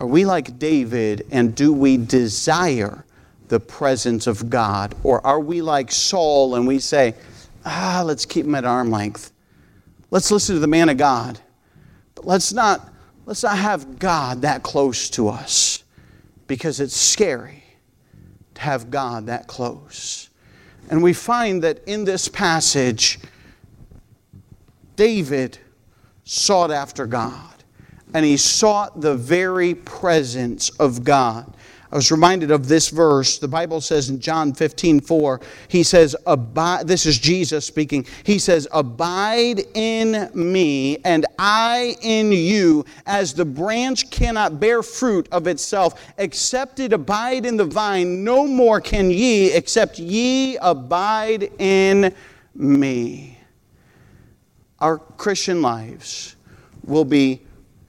are 0.00 0.06
we 0.06 0.24
like 0.24 0.58
David 0.58 1.26
and 1.30 1.54
do 1.54 1.74
we 1.74 1.98
desire 1.98 3.04
the 3.48 3.60
presence 3.60 4.26
of 4.26 4.48
God? 4.48 4.94
Or 5.02 5.24
are 5.26 5.40
we 5.40 5.60
like 5.60 5.92
Saul 5.92 6.54
and 6.56 6.66
we 6.66 6.78
say, 6.78 7.14
ah, 7.64 8.02
let's 8.04 8.26
keep 8.26 8.46
him 8.46 8.54
at 8.54 8.64
arm 8.64 8.90
length. 8.90 9.32
Let's 10.10 10.30
listen 10.30 10.54
to 10.56 10.60
the 10.60 10.66
man 10.66 10.88
of 10.88 10.96
God. 10.96 11.40
But 12.14 12.26
let's 12.26 12.52
not, 12.52 12.92
let's 13.26 13.42
not 13.42 13.58
have 13.58 13.98
God 13.98 14.42
that 14.42 14.62
close 14.62 15.10
to 15.10 15.28
us 15.28 15.82
because 16.46 16.80
it's 16.80 16.96
scary 16.96 17.64
to 18.54 18.60
have 18.60 18.90
God 18.90 19.26
that 19.26 19.46
close. 19.46 20.30
And 20.90 21.02
we 21.02 21.12
find 21.12 21.62
that 21.62 21.82
in 21.86 22.04
this 22.04 22.28
passage, 22.28 23.18
David 24.96 25.58
sought 26.24 26.70
after 26.70 27.06
God, 27.06 27.64
and 28.12 28.24
he 28.24 28.36
sought 28.36 29.00
the 29.00 29.16
very 29.16 29.74
presence 29.74 30.70
of 30.70 31.04
God. 31.04 31.56
I 31.94 31.98
was 31.98 32.10
reminded 32.10 32.50
of 32.50 32.66
this 32.66 32.88
verse. 32.88 33.38
The 33.38 33.46
Bible 33.46 33.80
says 33.80 34.10
in 34.10 34.18
John 34.18 34.52
15, 34.52 34.98
4, 34.98 35.40
he 35.68 35.84
says, 35.84 36.16
Abide, 36.26 36.88
this 36.88 37.06
is 37.06 37.16
Jesus 37.20 37.64
speaking. 37.64 38.04
He 38.24 38.40
says, 38.40 38.66
Abide 38.72 39.62
in 39.74 40.28
me, 40.34 40.98
and 41.04 41.24
I 41.38 41.94
in 42.02 42.32
you, 42.32 42.84
as 43.06 43.32
the 43.32 43.44
branch 43.44 44.10
cannot 44.10 44.58
bear 44.58 44.82
fruit 44.82 45.28
of 45.30 45.46
itself, 45.46 46.04
except 46.18 46.80
it 46.80 46.92
abide 46.92 47.46
in 47.46 47.56
the 47.56 47.64
vine, 47.64 48.24
no 48.24 48.44
more 48.44 48.80
can 48.80 49.08
ye, 49.08 49.52
except 49.52 50.00
ye 50.00 50.56
abide 50.56 51.52
in 51.60 52.12
me. 52.56 53.38
Our 54.80 54.98
Christian 54.98 55.62
lives 55.62 56.34
will 56.82 57.04
be 57.04 57.42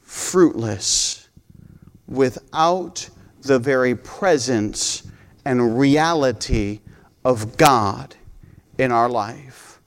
fruitless 0.04 1.28
without 2.08 3.10
the 3.45 3.60
very 3.60 3.95
presence 3.95 5.03
and 5.45 5.79
reality 5.79 6.81
of 7.23 7.58
God 7.58 8.15
in 8.77 8.91
our 8.91 9.10
life. 9.10 9.79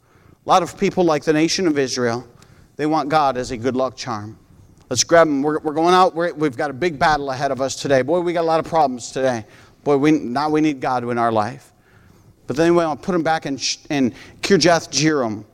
A 0.46 0.48
lot 0.48 0.62
of 0.62 0.78
people, 0.78 1.04
like 1.04 1.24
the 1.24 1.32
nation 1.32 1.66
of 1.66 1.78
Israel, 1.78 2.26
they 2.76 2.86
want 2.86 3.08
God 3.08 3.36
as 3.36 3.50
a 3.50 3.56
good 3.56 3.76
luck 3.76 3.96
charm. 3.96 4.38
Let's 4.88 5.04
grab 5.04 5.26
them. 5.26 5.42
We're, 5.42 5.58
we're 5.58 5.74
going 5.74 5.94
out. 5.94 6.14
we 6.14 6.46
have 6.46 6.56
got 6.56 6.70
a 6.70 6.74
big 6.74 6.98
battle 6.98 7.30
ahead 7.30 7.50
of 7.50 7.60
us 7.60 7.76
today. 7.76 8.02
Boy, 8.02 8.20
we 8.20 8.32
got 8.32 8.42
a 8.42 8.46
lot 8.46 8.60
of 8.60 8.66
problems 8.66 9.10
today. 9.10 9.44
Boy, 9.84 9.96
we, 9.98 10.12
now 10.12 10.48
we 10.48 10.60
need 10.60 10.80
God 10.80 11.04
in 11.04 11.18
our 11.18 11.32
life. 11.32 11.72
But 12.46 12.56
then 12.56 12.74
we 12.74 12.82
want 12.82 13.02
to 13.02 13.04
put 13.06 13.12
them 13.12 13.22
back 13.22 13.44
in, 13.44 13.58
in 13.90 14.14
Kirjath 14.40 14.88
Jearim 14.88 15.44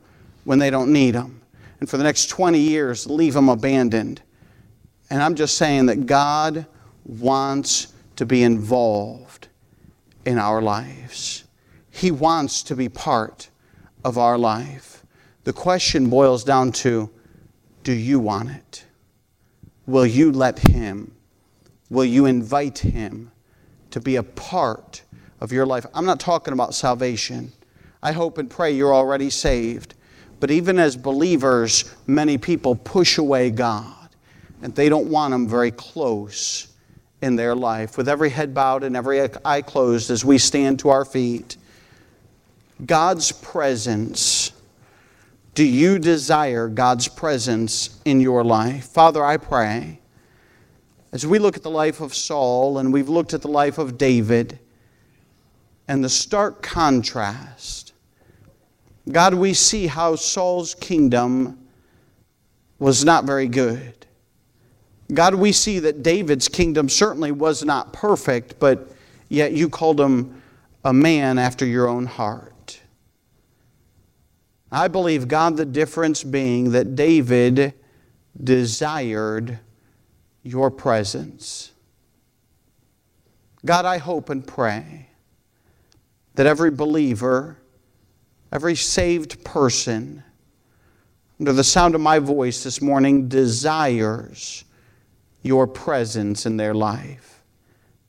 when 0.44 0.58
they 0.58 0.70
don't 0.70 0.92
need 0.92 1.12
them. 1.12 1.40
and 1.80 1.90
for 1.90 1.96
the 1.96 2.04
next 2.04 2.26
20 2.26 2.58
years 2.58 3.06
leave 3.06 3.34
them 3.34 3.48
abandoned. 3.48 4.22
And 5.10 5.22
I'm 5.22 5.34
just 5.34 5.56
saying 5.58 5.86
that 5.86 6.06
God 6.06 6.66
wants 7.04 7.93
to 8.16 8.26
be 8.26 8.42
involved 8.42 9.48
in 10.24 10.38
our 10.38 10.62
lives. 10.62 11.44
He 11.90 12.10
wants 12.10 12.62
to 12.64 12.76
be 12.76 12.88
part 12.88 13.48
of 14.04 14.18
our 14.18 14.38
life. 14.38 15.04
The 15.44 15.52
question 15.52 16.10
boils 16.10 16.44
down 16.44 16.72
to 16.72 17.10
do 17.82 17.92
you 17.92 18.18
want 18.18 18.50
it? 18.50 18.84
Will 19.86 20.06
you 20.06 20.32
let 20.32 20.58
Him? 20.58 21.14
Will 21.90 22.04
you 22.04 22.26
invite 22.26 22.78
Him 22.78 23.30
to 23.90 24.00
be 24.00 24.16
a 24.16 24.22
part 24.22 25.02
of 25.40 25.52
your 25.52 25.66
life? 25.66 25.84
I'm 25.92 26.06
not 26.06 26.18
talking 26.18 26.54
about 26.54 26.74
salvation. 26.74 27.52
I 28.02 28.12
hope 28.12 28.38
and 28.38 28.48
pray 28.48 28.72
you're 28.72 28.94
already 28.94 29.30
saved. 29.30 29.94
But 30.40 30.50
even 30.50 30.78
as 30.78 30.96
believers, 30.96 31.94
many 32.06 32.38
people 32.38 32.74
push 32.74 33.18
away 33.18 33.50
God 33.50 34.08
and 34.62 34.74
they 34.74 34.88
don't 34.88 35.10
want 35.10 35.34
Him 35.34 35.46
very 35.46 35.70
close 35.70 36.73
in 37.24 37.36
their 37.36 37.54
life. 37.54 37.96
With 37.96 38.08
every 38.08 38.28
head 38.28 38.52
bowed 38.52 38.84
and 38.84 38.94
every 38.94 39.26
eye 39.44 39.62
closed 39.62 40.10
as 40.10 40.24
we 40.24 40.36
stand 40.36 40.78
to 40.80 40.90
our 40.90 41.06
feet, 41.06 41.56
God's 42.84 43.32
presence. 43.32 44.52
Do 45.54 45.64
you 45.64 45.98
desire 45.98 46.68
God's 46.68 47.08
presence 47.08 47.98
in 48.04 48.20
your 48.20 48.44
life? 48.44 48.86
Father, 48.86 49.24
I 49.24 49.38
pray, 49.38 50.00
as 51.12 51.26
we 51.26 51.38
look 51.38 51.56
at 51.56 51.62
the 51.62 51.70
life 51.70 52.00
of 52.00 52.12
Saul 52.12 52.76
and 52.78 52.92
we've 52.92 53.08
looked 53.08 53.32
at 53.32 53.40
the 53.40 53.48
life 53.48 53.78
of 53.78 53.96
David 53.96 54.58
and 55.88 56.04
the 56.04 56.08
stark 56.08 56.60
contrast 56.60 57.84
God, 59.10 59.34
we 59.34 59.52
see 59.52 59.86
how 59.86 60.16
Saul's 60.16 60.74
kingdom 60.74 61.58
was 62.78 63.04
not 63.04 63.24
very 63.24 63.48
good. 63.48 64.03
God, 65.12 65.34
we 65.34 65.52
see 65.52 65.78
that 65.80 66.02
David's 66.02 66.48
kingdom 66.48 66.88
certainly 66.88 67.30
was 67.30 67.64
not 67.64 67.92
perfect, 67.92 68.58
but 68.58 68.90
yet 69.28 69.52
you 69.52 69.68
called 69.68 70.00
him 70.00 70.42
a 70.84 70.92
man 70.92 71.38
after 71.38 71.66
your 71.66 71.88
own 71.88 72.06
heart. 72.06 72.80
I 74.72 74.88
believe, 74.88 75.28
God, 75.28 75.56
the 75.56 75.66
difference 75.66 76.24
being 76.24 76.72
that 76.72 76.96
David 76.96 77.74
desired 78.42 79.58
your 80.42 80.70
presence. 80.70 81.72
God, 83.64 83.84
I 83.84 83.98
hope 83.98 84.30
and 84.30 84.46
pray 84.46 85.08
that 86.34 86.46
every 86.46 86.70
believer 86.70 87.58
every 88.54 88.76
saved 88.76 89.44
person 89.44 90.22
under 91.40 91.52
the 91.52 91.64
sound 91.64 91.96
of 91.96 92.00
my 92.00 92.20
voice 92.20 92.62
this 92.62 92.80
morning 92.80 93.28
desires 93.28 94.64
your 95.44 95.68
presence 95.68 96.46
in 96.46 96.56
their 96.56 96.74
life. 96.74 97.42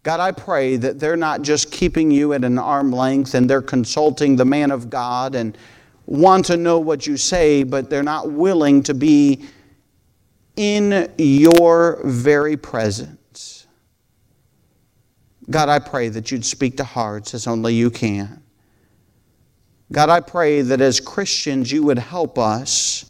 God, 0.02 0.20
I 0.20 0.32
pray 0.32 0.78
that 0.78 1.00
they're 1.00 1.18
not 1.18 1.42
just 1.42 1.72
keeping 1.72 2.10
you 2.10 2.34
at 2.34 2.44
an 2.44 2.58
arm 2.58 2.92
length 2.92 3.36
and 3.36 3.50
they're 3.50 3.62
consulting 3.62 4.36
the 4.36 4.46
man 4.46 4.72
of 4.72 4.90
God 4.90 5.36
and 5.36 5.58
want 6.06 6.46
to 6.46 6.58
know 6.58 6.80
what 6.80 7.06
you 7.06 7.18
say, 7.18 7.64
but 7.64 7.90
they're 7.90 8.04
not 8.04 8.32
willing 8.32 8.84
to 8.84 8.94
be 8.94 9.46
in 10.56 11.12
your 11.18 12.00
very 12.04 12.56
presence. 12.56 13.68
God, 15.50 15.70
I 15.70 15.80
pray 15.80 16.10
that 16.10 16.32
you'd 16.32 16.46
speak 16.46 16.78
to 16.78 16.84
hearts 16.84 17.34
as 17.34 17.48
only 17.48 17.74
you 17.74 17.92
can. 17.92 18.42
God, 19.92 20.10
I 20.10 20.20
pray 20.20 20.62
that 20.62 20.82
as 20.82 21.00
Christians 21.00 21.72
you 21.72 21.84
would 21.84 22.00
help 22.00 22.40
us 22.40 23.10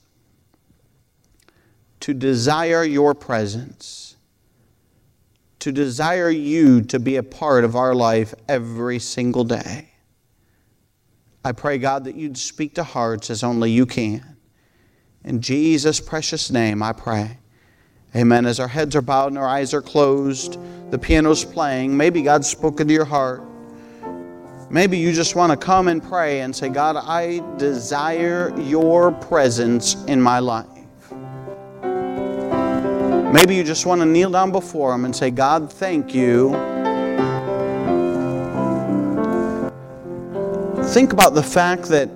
to 2.01 2.13
desire 2.13 2.83
your 2.83 3.13
presence, 3.15 4.04
to 5.65 5.71
desire 5.71 6.29
you 6.29 6.79
to 6.79 6.99
be 6.99 7.15
a 7.15 7.23
part 7.23 7.63
of 7.63 7.75
our 7.75 7.95
life 7.95 8.35
every 8.47 8.99
single 8.99 9.43
day. 9.43 9.89
I 11.43 11.53
pray, 11.53 11.79
God, 11.79 12.03
that 12.03 12.13
you'd 12.13 12.37
speak 12.37 12.75
to 12.75 12.83
hearts 12.83 13.31
as 13.31 13.43
only 13.43 13.71
you 13.71 13.87
can. 13.87 14.37
In 15.23 15.41
Jesus' 15.41 15.99
precious 15.99 16.51
name, 16.51 16.83
I 16.83 16.93
pray. 16.93 17.39
Amen. 18.15 18.45
As 18.45 18.59
our 18.59 18.67
heads 18.67 18.95
are 18.95 19.01
bowed 19.01 19.29
and 19.29 19.39
our 19.39 19.47
eyes 19.47 19.73
are 19.73 19.81
closed, 19.81 20.59
the 20.91 20.99
piano's 20.99 21.43
playing, 21.43 21.97
maybe 21.97 22.21
God's 22.21 22.47
spoken 22.47 22.87
to 22.87 22.93
your 22.93 23.03
heart. 23.03 23.41
Maybe 24.69 24.99
you 24.99 25.13
just 25.13 25.35
want 25.35 25.51
to 25.51 25.57
come 25.57 25.87
and 25.87 26.03
pray 26.03 26.41
and 26.41 26.55
say, 26.55 26.69
God, 26.69 26.95
I 26.95 27.41
desire 27.57 28.53
your 28.59 29.11
presence 29.13 29.95
in 30.05 30.21
my 30.21 30.37
life. 30.37 30.74
Maybe 33.31 33.55
you 33.55 33.63
just 33.63 33.85
want 33.85 34.01
to 34.01 34.05
kneel 34.05 34.29
down 34.29 34.51
before 34.51 34.93
Him 34.93 35.05
and 35.05 35.15
say, 35.15 35.31
God, 35.31 35.71
thank 35.71 36.13
you. 36.13 36.51
Think 40.93 41.11
about 41.13 41.33
the 41.33 41.43
fact 41.43 41.83
that 41.89 42.09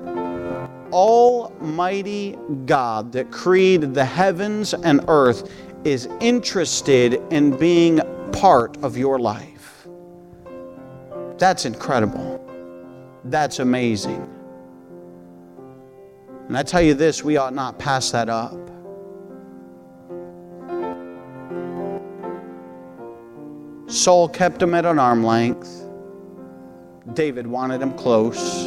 Almighty 0.91 2.37
God 2.65 3.11
that 3.11 3.31
created 3.31 3.93
the 3.93 4.05
heavens 4.05 4.73
and 4.73 5.03
earth 5.07 5.51
is 5.83 6.07
interested 6.19 7.21
in 7.31 7.57
being 7.57 7.99
part 8.31 8.77
of 8.77 8.97
your 8.97 9.19
life. 9.19 9.87
That's 11.37 11.65
incredible. 11.65 12.39
That's 13.25 13.59
amazing. 13.59 14.27
And 16.47 16.57
I 16.57 16.63
tell 16.63 16.81
you 16.81 16.93
this, 16.93 17.23
we 17.23 17.37
ought 17.37 17.53
not 17.53 17.77
pass 17.77 18.11
that 18.11 18.29
up. 18.29 18.68
Saul 23.89 24.29
kept 24.29 24.61
him 24.61 24.75
at 24.75 24.85
an 24.85 24.99
arm 24.99 25.23
length. 25.23 25.83
David 27.13 27.47
wanted 27.47 27.81
him 27.81 27.93
close. 27.93 28.65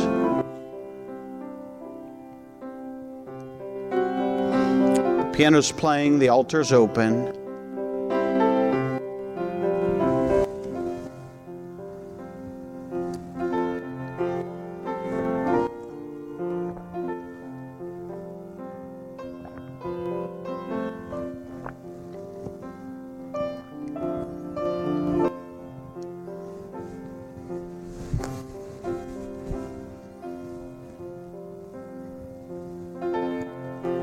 The 5.23 5.31
piano's 5.33 5.71
playing, 5.71 6.19
the 6.19 6.29
altar's 6.29 6.73
open. 6.73 7.42